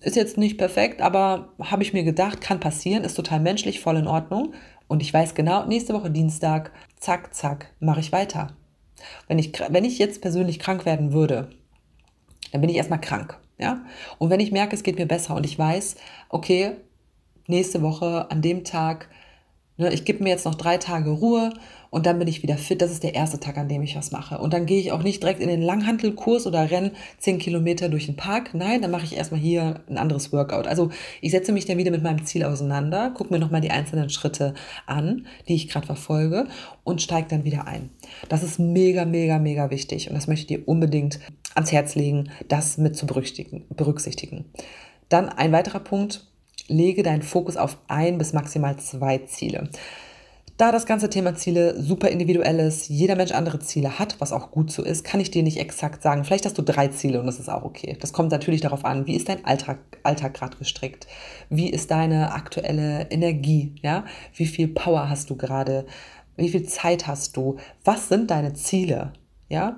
ist 0.00 0.16
jetzt 0.16 0.38
nicht 0.38 0.58
perfekt, 0.58 1.02
aber 1.02 1.52
habe 1.60 1.82
ich 1.82 1.92
mir 1.92 2.04
gedacht, 2.04 2.40
kann 2.40 2.60
passieren, 2.60 3.04
ist 3.04 3.14
total 3.14 3.40
menschlich, 3.40 3.80
voll 3.80 3.96
in 3.96 4.06
Ordnung. 4.06 4.54
Und 4.88 5.02
ich 5.02 5.12
weiß 5.12 5.34
genau, 5.34 5.66
nächste 5.66 5.94
Woche 5.94 6.10
Dienstag, 6.10 6.72
zack, 6.98 7.34
zack, 7.34 7.72
mache 7.80 8.00
ich 8.00 8.12
weiter. 8.12 8.56
Wenn 9.28 9.38
ich, 9.38 9.52
wenn 9.68 9.84
ich 9.84 9.98
jetzt 9.98 10.20
persönlich 10.20 10.58
krank 10.58 10.84
werden 10.84 11.12
würde, 11.12 11.50
dann 12.52 12.60
bin 12.60 12.70
ich 12.70 12.76
erstmal 12.76 13.00
krank. 13.00 13.38
Ja? 13.58 13.84
Und 14.18 14.30
wenn 14.30 14.40
ich 14.40 14.52
merke, 14.52 14.74
es 14.74 14.82
geht 14.82 14.98
mir 14.98 15.06
besser 15.06 15.34
und 15.34 15.44
ich 15.44 15.58
weiß, 15.58 15.96
okay, 16.28 16.76
nächste 17.50 17.82
Woche 17.82 18.30
an 18.30 18.40
dem 18.40 18.64
Tag, 18.64 19.08
ne, 19.76 19.92
ich 19.92 20.04
gebe 20.04 20.22
mir 20.22 20.30
jetzt 20.30 20.46
noch 20.46 20.54
drei 20.54 20.78
Tage 20.78 21.10
Ruhe 21.10 21.52
und 21.90 22.06
dann 22.06 22.18
bin 22.18 22.28
ich 22.28 22.42
wieder 22.42 22.56
fit. 22.56 22.80
Das 22.80 22.92
ist 22.92 23.02
der 23.02 23.14
erste 23.14 23.40
Tag, 23.40 23.58
an 23.58 23.68
dem 23.68 23.82
ich 23.82 23.96
was 23.96 24.12
mache. 24.12 24.38
Und 24.38 24.54
dann 24.54 24.64
gehe 24.64 24.80
ich 24.80 24.92
auch 24.92 25.02
nicht 25.02 25.22
direkt 25.22 25.40
in 25.40 25.48
den 25.48 25.60
Langhantelkurs 25.60 26.46
oder 26.46 26.70
renne 26.70 26.92
zehn 27.18 27.38
Kilometer 27.38 27.88
durch 27.88 28.06
den 28.06 28.16
Park. 28.16 28.54
Nein, 28.54 28.80
dann 28.80 28.92
mache 28.92 29.04
ich 29.04 29.16
erstmal 29.16 29.40
hier 29.40 29.82
ein 29.88 29.98
anderes 29.98 30.32
Workout. 30.32 30.68
Also 30.68 30.90
ich 31.20 31.32
setze 31.32 31.52
mich 31.52 31.66
dann 31.66 31.78
wieder 31.78 31.90
mit 31.90 32.02
meinem 32.02 32.24
Ziel 32.24 32.44
auseinander, 32.44 33.10
gucke 33.10 33.32
mir 33.32 33.40
nochmal 33.40 33.60
die 33.60 33.72
einzelnen 33.72 34.08
Schritte 34.08 34.54
an, 34.86 35.26
die 35.48 35.56
ich 35.56 35.68
gerade 35.68 35.86
verfolge 35.86 36.46
und 36.84 37.02
steige 37.02 37.28
dann 37.28 37.44
wieder 37.44 37.66
ein. 37.66 37.90
Das 38.28 38.44
ist 38.44 38.60
mega, 38.60 39.04
mega, 39.04 39.38
mega 39.38 39.70
wichtig 39.70 40.08
und 40.08 40.14
das 40.14 40.28
möchte 40.28 40.42
ich 40.42 40.58
dir 40.58 40.68
unbedingt 40.68 41.18
ans 41.54 41.72
Herz 41.72 41.96
legen, 41.96 42.30
das 42.46 42.78
mit 42.78 42.96
zu 42.96 43.06
berücksichtigen. 43.06 44.44
Dann 45.08 45.28
ein 45.28 45.50
weiterer 45.50 45.80
Punkt, 45.80 46.29
lege 46.70 47.02
deinen 47.02 47.22
Fokus 47.22 47.56
auf 47.56 47.78
ein 47.88 48.18
bis 48.18 48.32
maximal 48.32 48.76
zwei 48.78 49.18
Ziele. 49.18 49.68
Da 50.56 50.72
das 50.72 50.84
ganze 50.84 51.08
Thema 51.08 51.34
Ziele 51.34 51.80
super 51.80 52.10
individuell 52.10 52.58
ist, 52.58 52.90
jeder 52.90 53.16
Mensch 53.16 53.32
andere 53.32 53.60
Ziele 53.60 53.98
hat, 53.98 54.16
was 54.20 54.30
auch 54.30 54.50
gut 54.50 54.70
so 54.70 54.82
ist, 54.82 55.04
kann 55.04 55.18
ich 55.18 55.30
dir 55.30 55.42
nicht 55.42 55.58
exakt 55.58 56.02
sagen. 56.02 56.22
Vielleicht 56.22 56.44
hast 56.44 56.58
du 56.58 56.62
drei 56.62 56.88
Ziele 56.88 57.18
und 57.18 57.24
das 57.24 57.40
ist 57.40 57.48
auch 57.48 57.62
okay. 57.62 57.96
Das 57.98 58.12
kommt 58.12 58.30
natürlich 58.30 58.60
darauf 58.60 58.84
an, 58.84 59.06
wie 59.06 59.16
ist 59.16 59.30
dein 59.30 59.42
Alltag, 59.46 59.78
Alltag 60.02 60.34
gerade 60.34 60.58
gestrickt? 60.58 61.06
Wie 61.48 61.70
ist 61.70 61.90
deine 61.90 62.32
aktuelle 62.32 63.10
Energie? 63.10 63.74
Ja? 63.80 64.04
Wie 64.34 64.44
viel 64.44 64.68
Power 64.68 65.08
hast 65.08 65.30
du 65.30 65.36
gerade? 65.36 65.86
Wie 66.36 66.50
viel 66.50 66.64
Zeit 66.64 67.06
hast 67.06 67.38
du? 67.38 67.56
Was 67.82 68.10
sind 68.10 68.30
deine 68.30 68.52
Ziele? 68.52 69.14
Ja? 69.48 69.76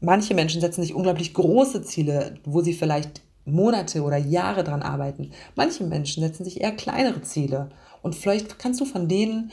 Manche 0.00 0.34
Menschen 0.34 0.60
setzen 0.60 0.82
sich 0.82 0.94
unglaublich 0.94 1.32
große 1.32 1.82
Ziele, 1.82 2.34
wo 2.44 2.60
sie 2.60 2.74
vielleicht 2.74 3.22
Monate 3.44 4.02
oder 4.02 4.16
Jahre 4.16 4.64
dran 4.64 4.82
arbeiten. 4.82 5.30
Manche 5.54 5.84
Menschen 5.84 6.22
setzen 6.22 6.44
sich 6.44 6.60
eher 6.60 6.72
kleinere 6.72 7.22
Ziele 7.22 7.70
und 8.02 8.14
vielleicht 8.14 8.58
kannst 8.58 8.80
du 8.80 8.84
von 8.84 9.08
denen 9.08 9.52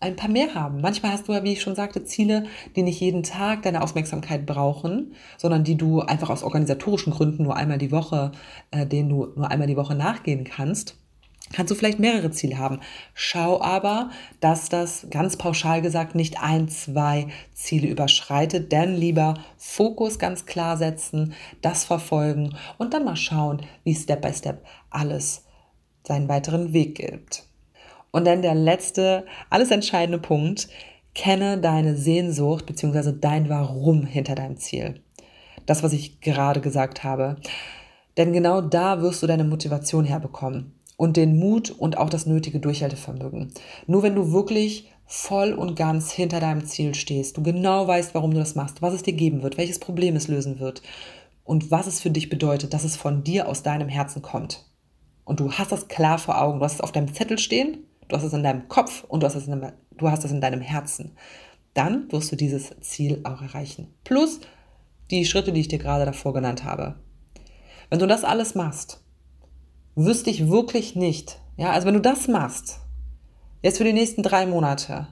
ein 0.00 0.16
paar 0.16 0.30
mehr 0.30 0.54
haben. 0.54 0.80
Manchmal 0.80 1.12
hast 1.12 1.28
du 1.28 1.32
ja, 1.32 1.44
wie 1.44 1.52
ich 1.52 1.62
schon 1.62 1.76
sagte, 1.76 2.04
Ziele, 2.04 2.44
die 2.74 2.82
nicht 2.82 3.00
jeden 3.00 3.22
Tag 3.22 3.62
deine 3.62 3.82
Aufmerksamkeit 3.82 4.46
brauchen, 4.46 5.14
sondern 5.38 5.64
die 5.64 5.76
du 5.76 6.00
einfach 6.00 6.30
aus 6.30 6.42
organisatorischen 6.42 7.12
Gründen 7.12 7.44
nur 7.44 7.56
einmal 7.56 7.78
die 7.78 7.92
Woche, 7.92 8.32
äh, 8.72 8.86
denen 8.86 9.08
du 9.08 9.28
nur 9.36 9.50
einmal 9.50 9.68
die 9.68 9.76
Woche 9.76 9.94
nachgehen 9.94 10.44
kannst 10.44 10.96
kannst 11.52 11.70
du 11.70 11.74
vielleicht 11.74 11.98
mehrere 11.98 12.30
Ziele 12.30 12.58
haben. 12.58 12.80
Schau 13.14 13.60
aber, 13.60 14.10
dass 14.40 14.68
das 14.68 15.06
ganz 15.10 15.36
pauschal 15.36 15.82
gesagt 15.82 16.14
nicht 16.14 16.42
ein, 16.42 16.68
zwei 16.68 17.28
Ziele 17.52 17.88
überschreitet, 17.88 18.72
denn 18.72 18.94
lieber 18.94 19.34
Fokus 19.56 20.18
ganz 20.18 20.46
klar 20.46 20.76
setzen, 20.76 21.34
das 21.60 21.84
verfolgen 21.84 22.56
und 22.78 22.94
dann 22.94 23.04
mal 23.04 23.16
schauen, 23.16 23.62
wie 23.84 23.94
Step 23.94 24.22
by 24.22 24.32
Step 24.32 24.64
alles 24.90 25.44
seinen 26.06 26.28
weiteren 26.28 26.72
Weg 26.72 26.96
gibt. 26.96 27.44
Und 28.10 28.26
dann 28.26 28.42
der 28.42 28.54
letzte, 28.54 29.26
alles 29.48 29.70
entscheidende 29.70 30.18
Punkt, 30.18 30.68
kenne 31.14 31.58
deine 31.58 31.96
Sehnsucht 31.96 32.66
bzw. 32.66 33.12
dein 33.20 33.48
Warum 33.48 34.04
hinter 34.04 34.34
deinem 34.34 34.56
Ziel. 34.56 35.00
Das, 35.66 35.82
was 35.82 35.92
ich 35.92 36.20
gerade 36.20 36.60
gesagt 36.60 37.04
habe. 37.04 37.36
Denn 38.16 38.32
genau 38.32 38.60
da 38.60 39.00
wirst 39.00 39.22
du 39.22 39.26
deine 39.26 39.44
Motivation 39.44 40.04
herbekommen 40.04 40.74
und 41.02 41.16
den 41.16 41.36
Mut 41.36 41.68
und 41.68 41.98
auch 41.98 42.08
das 42.08 42.26
nötige 42.26 42.60
Durchhaltevermögen. 42.60 43.52
Nur 43.88 44.04
wenn 44.04 44.14
du 44.14 44.30
wirklich 44.30 44.88
voll 45.04 45.52
und 45.52 45.74
ganz 45.74 46.12
hinter 46.12 46.38
deinem 46.38 46.64
Ziel 46.64 46.94
stehst, 46.94 47.36
du 47.36 47.42
genau 47.42 47.88
weißt, 47.88 48.14
warum 48.14 48.30
du 48.30 48.38
das 48.38 48.54
machst, 48.54 48.82
was 48.82 48.94
es 48.94 49.02
dir 49.02 49.12
geben 49.12 49.42
wird, 49.42 49.58
welches 49.58 49.80
Problem 49.80 50.14
es 50.14 50.28
lösen 50.28 50.60
wird 50.60 50.80
und 51.42 51.72
was 51.72 51.88
es 51.88 52.00
für 52.00 52.10
dich 52.10 52.28
bedeutet, 52.28 52.72
dass 52.72 52.84
es 52.84 52.96
von 52.96 53.24
dir 53.24 53.48
aus 53.48 53.64
deinem 53.64 53.88
Herzen 53.88 54.22
kommt. 54.22 54.64
Und 55.24 55.40
du 55.40 55.50
hast 55.50 55.72
das 55.72 55.88
klar 55.88 56.18
vor 56.18 56.40
Augen, 56.40 56.60
du 56.60 56.64
hast 56.64 56.74
es 56.74 56.80
auf 56.80 56.92
deinem 56.92 57.12
Zettel 57.12 57.36
stehen, 57.36 57.78
du 58.06 58.14
hast 58.14 58.22
es 58.22 58.32
in 58.32 58.44
deinem 58.44 58.68
Kopf 58.68 59.02
und 59.08 59.24
du 59.24 59.26
hast 59.26 59.34
es 59.34 59.48
in 59.48 59.60
deinem, 59.60 59.72
du 59.96 60.08
hast 60.08 60.24
es 60.24 60.30
in 60.30 60.40
deinem 60.40 60.60
Herzen. 60.60 61.16
Dann 61.74 62.12
wirst 62.12 62.30
du 62.30 62.36
dieses 62.36 62.78
Ziel 62.80 63.22
auch 63.24 63.42
erreichen. 63.42 63.92
Plus 64.04 64.38
die 65.10 65.24
Schritte, 65.24 65.50
die 65.50 65.62
ich 65.62 65.68
dir 65.68 65.80
gerade 65.80 66.04
davor 66.04 66.32
genannt 66.32 66.62
habe. 66.62 66.94
Wenn 67.90 67.98
du 67.98 68.06
das 68.06 68.22
alles 68.22 68.54
machst, 68.54 69.01
wüsste 69.94 70.30
ich 70.30 70.48
wirklich 70.48 70.96
nicht. 70.96 71.40
Ja, 71.56 71.70
also 71.72 71.86
wenn 71.86 71.94
du 71.94 72.00
das 72.00 72.28
machst, 72.28 72.80
jetzt 73.62 73.78
für 73.78 73.84
die 73.84 73.92
nächsten 73.92 74.22
drei 74.22 74.46
Monate, 74.46 75.08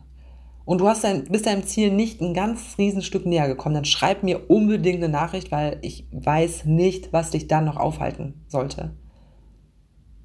und 0.70 0.80
du 0.80 0.86
hast 0.86 1.02
dein, 1.02 1.24
bist 1.24 1.46
deinem 1.46 1.66
Ziel 1.66 1.90
nicht 1.90 2.20
ein 2.20 2.32
ganz 2.32 2.76
Riesenstück 2.78 3.26
näher 3.26 3.48
gekommen, 3.48 3.74
dann 3.74 3.84
schreib 3.84 4.22
mir 4.22 4.48
unbedingt 4.48 4.98
eine 4.98 5.08
Nachricht, 5.08 5.50
weil 5.50 5.78
ich 5.82 6.06
weiß 6.12 6.64
nicht, 6.66 7.12
was 7.12 7.30
dich 7.30 7.48
dann 7.48 7.64
noch 7.64 7.76
aufhalten 7.76 8.44
sollte. 8.46 8.92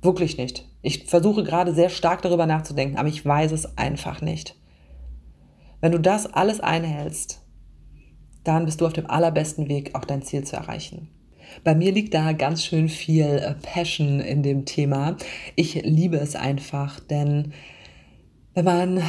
Wirklich 0.04 0.38
nicht. 0.38 0.70
Ich 0.84 1.06
versuche 1.06 1.44
gerade 1.44 1.74
sehr 1.74 1.90
stark 1.90 2.22
darüber 2.22 2.46
nachzudenken, 2.46 2.98
aber 2.98 3.10
ich 3.10 3.26
weiß 3.26 3.54
es 3.54 3.76
einfach 3.76 4.22
nicht. 4.22 4.56
Wenn 5.82 5.94
du 5.94 6.00
das 6.00 6.28
alles 6.28 6.60
einhältst, 6.60 7.42
dann 8.44 8.66
bist 8.66 8.82
du 8.82 8.86
auf 8.86 8.94
dem 8.94 9.10
allerbesten 9.10 9.68
Weg, 9.68 9.96
auch 9.96 10.06
dein 10.06 10.22
Ziel 10.22 10.44
zu 10.44 10.56
erreichen. 10.56 11.10
Bei 11.64 11.76
mir 11.76 11.92
liegt 11.92 12.14
da 12.14 12.34
ganz 12.34 12.64
schön 12.64 12.90
viel 12.90 13.26
äh, 13.26 13.54
Passion 13.62 14.20
in 14.20 14.44
dem 14.44 14.66
Thema. 14.66 15.18
Ich 15.56 15.76
liebe 15.84 16.18
es 16.18 16.36
einfach, 16.36 17.00
denn 17.00 17.54
wenn 18.54 18.66
man, 18.66 19.04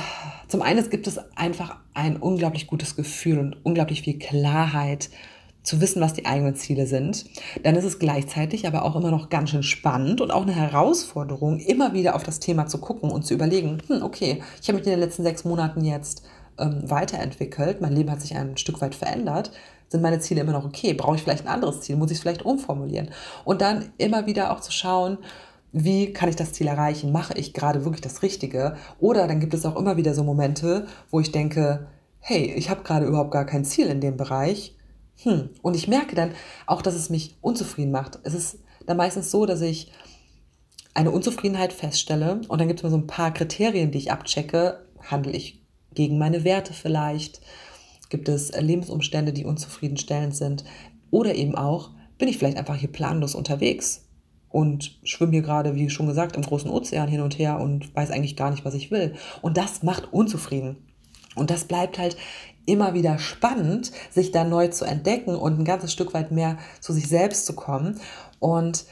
zum 0.48 0.62
einen 0.62 0.88
gibt 0.90 1.06
es 1.06 1.18
einfach 1.37 1.76
ein 1.94 2.16
unglaublich 2.16 2.66
gutes 2.66 2.96
Gefühl 2.96 3.38
und 3.38 3.64
unglaublich 3.64 4.02
viel 4.02 4.18
Klarheit 4.18 5.09
zu 5.62 5.80
wissen, 5.80 6.00
was 6.00 6.14
die 6.14 6.26
eigenen 6.26 6.54
Ziele 6.54 6.87
sind, 6.87 7.26
dann 7.62 7.74
ist 7.74 7.85
es 7.85 7.98
gleichzeitig 7.98 8.66
aber 8.66 8.85
auch 8.85 8.96
immer 8.96 9.11
noch 9.11 9.28
ganz 9.28 9.50
schön 9.50 9.62
spannend 9.62 10.20
und 10.20 10.30
auch 10.30 10.42
eine 10.42 10.54
Herausforderung, 10.54 11.59
immer 11.59 11.92
wieder 11.92 12.14
auf 12.14 12.22
das 12.22 12.40
Thema 12.40 12.66
zu 12.66 12.78
gucken 12.78 13.11
und 13.11 13.24
zu 13.26 13.35
überlegen, 13.35 13.78
hm, 13.88 14.02
okay, 14.02 14.42
ich 14.61 14.68
habe 14.68 14.78
mich 14.78 14.87
in 14.87 14.92
den 14.92 15.00
letzten 15.00 15.24
sechs 15.24 15.44
Monaten 15.44 15.85
jetzt 15.85 16.22
ähm, 16.59 16.82
weiterentwickelt, 16.85 17.80
mein 17.80 17.92
Leben 17.92 18.11
hat 18.11 18.22
sich 18.22 18.37
ein 18.37 18.56
Stück 18.56 18.80
weit 18.80 18.94
verändert 18.94 19.50
sind 19.88 20.03
meine 20.03 20.20
Ziele 20.20 20.40
immer 20.40 20.53
noch 20.53 20.64
okay? 20.64 20.94
Brauche 20.94 21.16
ich 21.16 21.22
vielleicht 21.22 21.46
ein 21.46 21.53
anderes 21.53 21.81
Ziel? 21.81 21.96
Muss 21.96 22.11
ich 22.11 22.18
es 22.18 22.22
vielleicht 22.22 22.44
umformulieren? 22.44 23.11
Und 23.44 23.61
dann 23.61 23.92
immer 23.99 24.27
wieder 24.27 24.53
auch 24.53 24.61
zu 24.61 24.72
schauen, 24.72 25.18
wie 25.72 26.12
kann 26.12 26.29
ich 26.29 26.37
das 26.37 26.53
Ziel 26.53 26.66
erreichen? 26.66 27.12
Mache 27.12 27.35
ich 27.35 27.53
gerade 27.53 27.85
wirklich 27.85 28.01
das 28.01 28.22
Richtige? 28.22 28.77
Oder 28.99 29.27
dann 29.27 29.40
gibt 29.40 29.55
es 29.55 29.66
auch 29.66 29.77
immer 29.77 29.96
wieder 29.96 30.14
so 30.14 30.25
Momente, 30.25 30.87
wo 31.11 31.20
ich 31.20 31.33
denke, 31.33 31.87
hey, 32.18 32.53
ich 32.57 32.70
habe 32.70 32.83
gerade 32.83 33.07
überhaupt 33.07 33.31
gar 33.31 33.44
kein 33.44 33.64
Ziel 33.64 33.87
in 33.87 34.01
dem 34.01 34.16
Bereich. 34.16 34.77
Hm. 35.22 35.51
Und 35.62 35.77
ich 35.77 35.88
merke 35.88 36.16
dann 36.16 36.33
auch, 36.66 36.83
dass 36.83 36.94
es 36.94 37.11
mich 37.11 37.37
unzufrieden 37.40 37.92
macht. 37.92 38.18
Es 38.25 38.35
ist 38.35 38.59
dann 38.87 38.96
meistens 38.96 39.31
so, 39.31 39.46
dass 39.46 39.61
ich 39.61 39.92
eine 40.94 41.11
Unzufriedenheit 41.11 41.72
feststelle 41.72 42.40
und 42.49 42.59
dann 42.59 42.68
gibt 42.68 42.81
es 42.81 42.85
mir 42.85 42.90
so 42.90 42.96
ein 42.96 43.07
paar 43.07 43.33
Kriterien, 43.33 43.90
die 43.90 43.99
ich 43.99 44.12
abchecke. 44.12 44.87
Handle 45.11 45.33
ich 45.33 45.62
gegen 45.92 46.18
meine 46.18 46.42
Werte 46.42 46.72
vielleicht? 46.72 47.40
Gibt 48.09 48.29
es 48.29 48.53
Lebensumstände, 48.59 49.33
die 49.33 49.45
unzufriedenstellend 49.45 50.35
sind? 50.35 50.64
Oder 51.11 51.35
eben 51.35 51.55
auch, 51.55 51.90
bin 52.19 52.29
ich 52.29 52.38
vielleicht 52.38 52.57
einfach 52.57 52.77
hier 52.77 52.90
planlos 52.90 53.35
unterwegs? 53.35 54.07
und 54.57 54.99
schwimme 55.03 55.33
hier 55.33 55.42
gerade, 55.42 55.75
wie 55.75 55.90
schon 55.90 56.07
gesagt, 56.07 56.35
im 56.35 56.40
großen 56.40 56.71
Ozean 56.71 57.09
hin 57.09 57.21
und 57.21 57.38
her 57.38 57.61
und 57.61 57.95
weiß 57.95 58.11
eigentlich 58.11 58.37
gar 58.37 58.51
nicht, 58.51 58.64
was 58.64 58.73
ich 58.73 58.90
will. 58.90 59.14
Und 59.42 59.59
das 59.59 59.83
macht 59.83 60.14
unzufrieden. 60.14 60.77
Und 61.35 61.51
das 61.51 61.64
bleibt 61.64 61.99
halt 61.99 62.16
immer 62.64 62.95
wieder 62.95 63.19
spannend, 63.19 63.92
sich 64.11 64.33
da 64.33 64.45
neu 64.45 64.69
zu 64.69 64.87
entdecken 64.87 65.35
und 65.35 65.59
ein 65.59 65.64
ganzes 65.66 65.92
Stück 65.92 66.14
weit 66.14 66.33
mehr 66.33 66.57
zu 66.81 66.95
sich 66.95 67.07
selbst 67.07 67.45
zu 67.45 67.55
kommen 67.55 68.01
und 68.38 68.87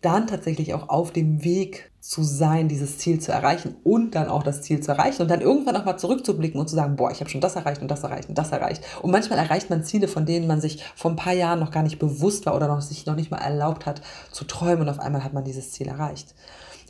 dann 0.00 0.26
tatsächlich 0.26 0.74
auch 0.74 0.88
auf 0.88 1.12
dem 1.12 1.44
Weg 1.44 1.90
zu 2.00 2.22
sein, 2.22 2.68
dieses 2.68 2.98
Ziel 2.98 3.20
zu 3.20 3.32
erreichen 3.32 3.76
und 3.82 4.14
dann 4.14 4.28
auch 4.28 4.42
das 4.42 4.62
Ziel 4.62 4.80
zu 4.80 4.92
erreichen 4.92 5.22
und 5.22 5.30
dann 5.30 5.40
irgendwann 5.40 5.76
auch 5.76 5.84
mal 5.84 5.96
zurückzublicken 5.96 6.60
und 6.60 6.68
zu 6.68 6.76
sagen, 6.76 6.96
boah, 6.96 7.10
ich 7.10 7.20
habe 7.20 7.28
schon 7.28 7.40
das 7.40 7.56
erreicht 7.56 7.82
und 7.82 7.90
das 7.90 8.04
erreicht 8.04 8.28
und 8.28 8.38
das 8.38 8.52
erreicht. 8.52 8.82
Und 9.02 9.10
manchmal 9.10 9.38
erreicht 9.38 9.68
man 9.68 9.82
Ziele, 9.82 10.08
von 10.08 10.24
denen 10.24 10.46
man 10.46 10.60
sich 10.60 10.82
vor 10.94 11.10
ein 11.10 11.16
paar 11.16 11.32
Jahren 11.32 11.58
noch 11.58 11.72
gar 11.72 11.82
nicht 11.82 11.98
bewusst 11.98 12.46
war 12.46 12.54
oder 12.54 12.68
noch, 12.68 12.80
sich 12.80 13.06
noch 13.06 13.16
nicht 13.16 13.30
mal 13.30 13.38
erlaubt 13.38 13.84
hat 13.84 14.00
zu 14.30 14.44
träumen 14.44 14.82
und 14.82 14.88
auf 14.88 15.00
einmal 15.00 15.24
hat 15.24 15.32
man 15.32 15.44
dieses 15.44 15.72
Ziel 15.72 15.88
erreicht. 15.88 16.34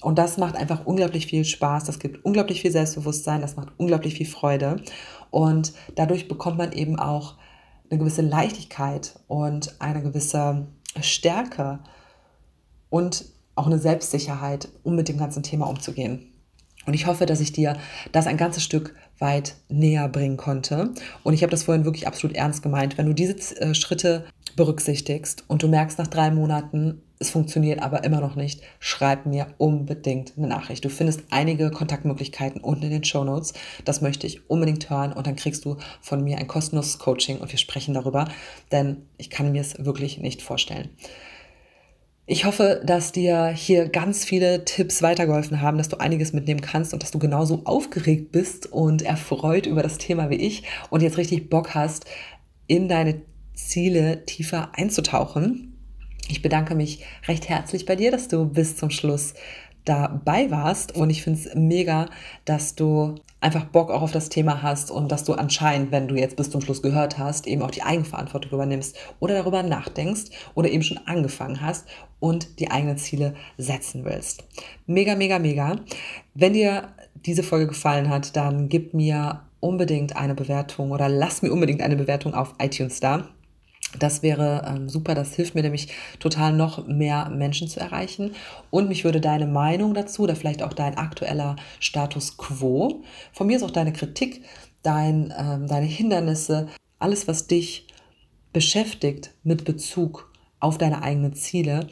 Und 0.03 0.19
das 0.19 0.37
macht 0.37 0.55
einfach 0.55 0.87
unglaublich 0.87 1.27
viel 1.27 1.45
Spaß, 1.45 1.85
das 1.85 1.99
gibt 1.99 2.25
unglaublich 2.25 2.61
viel 2.61 2.71
Selbstbewusstsein, 2.71 3.41
das 3.41 3.57
macht 3.57 3.71
unglaublich 3.79 4.15
viel 4.15 4.27
Freude. 4.27 4.83
Und 5.31 5.73
dadurch 5.97 6.29
bekommt 6.29 6.59
man 6.59 6.73
eben 6.73 6.99
auch 6.99 7.35
eine 7.91 7.99
gewisse 7.99 8.23
Leichtigkeit 8.23 9.19
und 9.27 9.75
eine 9.81 10.03
gewisse 10.03 10.69
Stärke 11.01 11.81
und 12.91 13.25
auch 13.55 13.67
eine 13.67 13.79
Selbstsicherheit, 13.79 14.69
um 14.83 14.95
mit 14.95 15.09
dem 15.09 15.19
ganzen 15.19 15.43
Thema 15.43 15.67
umzugehen. 15.67 16.33
Und 16.87 16.95
ich 16.95 17.07
hoffe, 17.07 17.27
dass 17.27 17.41
ich 17.41 17.53
dir 17.53 17.77
das 18.13 18.27
ein 18.27 18.39
ganzes 18.39 18.63
Stück 18.63 18.95
weit 19.19 19.57
näher 19.69 20.09
bringen 20.09 20.39
konnte. 20.39 20.95
Und 21.23 21.35
ich 21.35 21.43
habe 21.43 21.51
das 21.51 21.65
vorhin 21.65 21.85
wirklich 21.85 22.07
absolut 22.07 22.35
ernst 22.35 22.63
gemeint. 22.63 22.97
Wenn 22.97 23.07
du 23.07 23.13
diese 23.13 23.61
äh, 23.61 23.75
Schritte 23.75 24.25
berücksichtigst 24.57 25.45
und 25.49 25.63
du 25.63 25.69
merkst 25.69 25.99
nach 25.99 26.07
drei 26.07 26.31
Monaten, 26.31 27.03
es 27.19 27.31
funktioniert 27.31 27.83
aber 27.83 28.05
immer 28.05 28.21
noch 28.21 28.37
nicht, 28.37 28.63
schreib 28.79 29.27
mir 29.27 29.49
unbedingt 29.59 30.33
eine 30.39 30.47
Nachricht. 30.47 30.85
Du 30.85 30.89
findest 30.89 31.25
einige 31.31 31.71
Kontaktmöglichkeiten 31.71 32.61
unten 32.61 32.85
in 32.85 32.91
den 32.91 33.05
Show 33.05 33.25
Notes. 33.25 33.53
Das 33.85 34.01
möchte 34.01 34.27
ich 34.27 34.49
unbedingt 34.49 34.89
hören 34.89 35.13
und 35.13 35.27
dann 35.27 35.37
kriegst 35.37 35.65
du 35.65 35.77
von 36.01 36.23
mir 36.23 36.39
ein 36.39 36.47
kostenloses 36.47 36.99
Coaching 36.99 37.39
und 37.39 37.51
wir 37.51 37.59
sprechen 37.59 37.95
darüber, 37.95 38.29
denn 38.73 39.09
ich 39.17 39.31
kann 39.31 39.51
mir 39.51 39.61
es 39.61 39.85
wirklich 39.85 40.19
nicht 40.19 40.43
vorstellen. 40.43 40.91
Ich 42.31 42.45
hoffe, 42.45 42.83
dass 42.85 43.11
dir 43.11 43.47
hier 43.47 43.89
ganz 43.89 44.23
viele 44.23 44.67
Tipps 44.67 45.01
weitergeholfen 45.01 45.63
haben, 45.63 45.79
dass 45.79 45.89
du 45.89 45.97
einiges 45.97 46.35
mitnehmen 46.35 46.61
kannst 46.61 46.93
und 46.93 47.03
dass 47.03 47.11
du 47.11 47.19
genauso 47.19 47.63
aufgeregt 47.65 48.33
bist 48.33 48.71
und 48.71 49.01
erfreut 49.01 49.65
über 49.65 49.83
das 49.83 49.97
Thema 49.97 50.29
wie 50.29 50.35
ich 50.35 50.65
und 50.91 51.01
jetzt 51.01 51.17
richtig 51.17 51.49
Bock 51.49 51.75
hast, 51.75 52.05
in 52.67 52.87
deine 52.87 53.23
Ziele 53.55 54.27
tiefer 54.27 54.73
einzutauchen. 54.75 55.79
Ich 56.29 56.43
bedanke 56.43 56.75
mich 56.75 57.03
recht 57.27 57.49
herzlich 57.49 57.87
bei 57.87 57.97
dir, 57.97 58.11
dass 58.11 58.29
du 58.29 58.45
bis 58.45 58.77
zum 58.77 58.91
Schluss 58.91 59.33
dabei 59.87 60.51
warst 60.51 60.95
und 60.95 61.09
ich 61.09 61.23
finde 61.23 61.41
es 61.41 61.55
mega, 61.55 62.11
dass 62.45 62.75
du 62.75 63.15
einfach 63.41 63.65
Bock 63.67 63.91
auch 63.91 64.03
auf 64.03 64.13
das 64.13 64.29
Thema 64.29 64.63
hast 64.63 64.91
und 64.91 65.13
dass 65.13 65.25
du 65.25 65.35
anscheinend, 65.35 65.93
wenn 65.93 66.09
du 66.09 66.17
jetzt 66.17 66.37
bis 66.37 66.51
zum 66.51 66.61
Schluss 66.61 66.83
gehört 66.83 67.19
hast, 67.19 67.47
eben 67.47 67.63
auch 67.63 67.71
die 67.71 67.83
Eigenverantwortung 67.83 68.53
übernimmst 68.53 68.97
oder 69.21 69.35
darüber 69.35 69.63
nachdenkst 69.63 70.31
oder 70.55 70.69
eben 70.69 70.83
schon 70.83 70.99
angefangen 71.07 71.61
hast 71.61 71.87
und 72.21 72.59
die 72.59 72.71
eigenen 72.71 72.99
Ziele 72.99 73.35
setzen 73.57 74.05
willst. 74.05 74.45
Mega, 74.87 75.15
mega, 75.15 75.39
mega. 75.39 75.77
Wenn 76.35 76.53
dir 76.53 76.89
diese 77.15 77.43
Folge 77.43 77.69
gefallen 77.69 78.09
hat, 78.09 78.35
dann 78.37 78.69
gib 78.69 78.95
mir 78.95 79.43
unbedingt 79.61 80.17
eine 80.17 80.35
Bewertung 80.35 80.91
oder 80.91 81.09
lass 81.09 81.43
mir 81.43 81.53
unbedingt 81.53 81.83
eine 81.83 81.97
Bewertung 81.97 82.35
auf 82.35 82.55
iTunes 82.61 83.01
da. 83.01 83.29
Das 83.99 84.23
wäre 84.23 84.65
ähm, 84.67 84.89
super, 84.89 85.15
das 85.15 85.35
hilft 85.35 85.55
mir 85.55 85.63
nämlich 85.63 85.89
total 86.19 86.53
noch 86.53 86.87
mehr 86.87 87.31
Menschen 87.31 87.69
zu 87.69 87.81
erreichen. 87.81 88.35
Und 88.71 88.89
mich 88.89 89.05
würde 89.05 89.21
deine 89.21 89.47
Meinung 89.47 89.95
dazu 89.95 90.23
oder 90.23 90.37
vielleicht 90.37 90.63
auch 90.63 90.75
dein 90.75 90.99
aktueller 90.99 91.57
Status 91.81 92.37
quo, 92.37 93.03
von 93.33 93.47
mir 93.47 93.57
ist 93.57 93.63
auch 93.63 93.71
deine 93.71 93.93
Kritik, 93.93 94.43
dein, 94.83 95.33
ähm, 95.39 95.67
deine 95.67 95.87
Hindernisse, 95.87 96.69
alles, 96.99 97.29
was 97.29 97.47
dich 97.47 97.87
beschäftigt 98.53 99.31
mit 99.43 99.65
Bezug 99.65 100.31
auf 100.61 100.79
deine 100.79 101.03
eigenen 101.03 101.35
Ziele, 101.35 101.87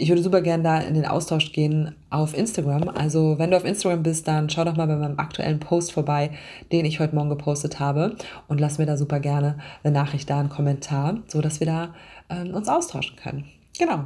ich 0.00 0.08
würde 0.08 0.22
super 0.22 0.40
gerne 0.40 0.62
da 0.62 0.78
in 0.78 0.94
den 0.94 1.04
Austausch 1.04 1.52
gehen 1.52 1.94
auf 2.08 2.36
Instagram. 2.36 2.88
Also 2.88 3.38
wenn 3.38 3.50
du 3.50 3.56
auf 3.56 3.64
Instagram 3.64 4.04
bist, 4.04 4.28
dann 4.28 4.48
schau 4.48 4.64
doch 4.64 4.76
mal 4.76 4.86
bei 4.86 4.96
meinem 4.96 5.18
aktuellen 5.18 5.58
Post 5.58 5.92
vorbei, 5.92 6.30
den 6.70 6.84
ich 6.84 7.00
heute 7.00 7.16
Morgen 7.16 7.28
gepostet 7.28 7.80
habe 7.80 8.16
und 8.46 8.60
lass 8.60 8.78
mir 8.78 8.86
da 8.86 8.96
super 8.96 9.18
gerne 9.18 9.58
eine 9.82 9.92
Nachricht 9.92 10.30
da, 10.30 10.38
einen 10.38 10.48
Kommentar, 10.48 11.18
so 11.26 11.40
dass 11.40 11.58
wir 11.58 11.66
da 11.66 11.94
ähm, 12.30 12.54
uns 12.54 12.68
austauschen 12.68 13.16
können. 13.16 13.46
Genau. 13.76 14.04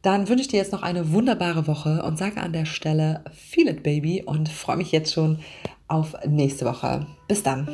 Dann 0.00 0.28
wünsche 0.28 0.42
ich 0.42 0.48
dir 0.48 0.58
jetzt 0.58 0.72
noch 0.72 0.82
eine 0.82 1.12
wunderbare 1.12 1.66
Woche 1.66 2.02
und 2.02 2.18
sage 2.18 2.40
an 2.40 2.52
der 2.52 2.64
Stelle 2.64 3.22
Feel 3.32 3.68
it 3.68 3.82
Baby 3.82 4.22
und 4.24 4.48
freue 4.48 4.78
mich 4.78 4.90
jetzt 4.90 5.12
schon 5.12 5.38
auf 5.86 6.14
nächste 6.26 6.64
Woche. 6.64 7.06
Bis 7.28 7.42
dann. 7.42 7.68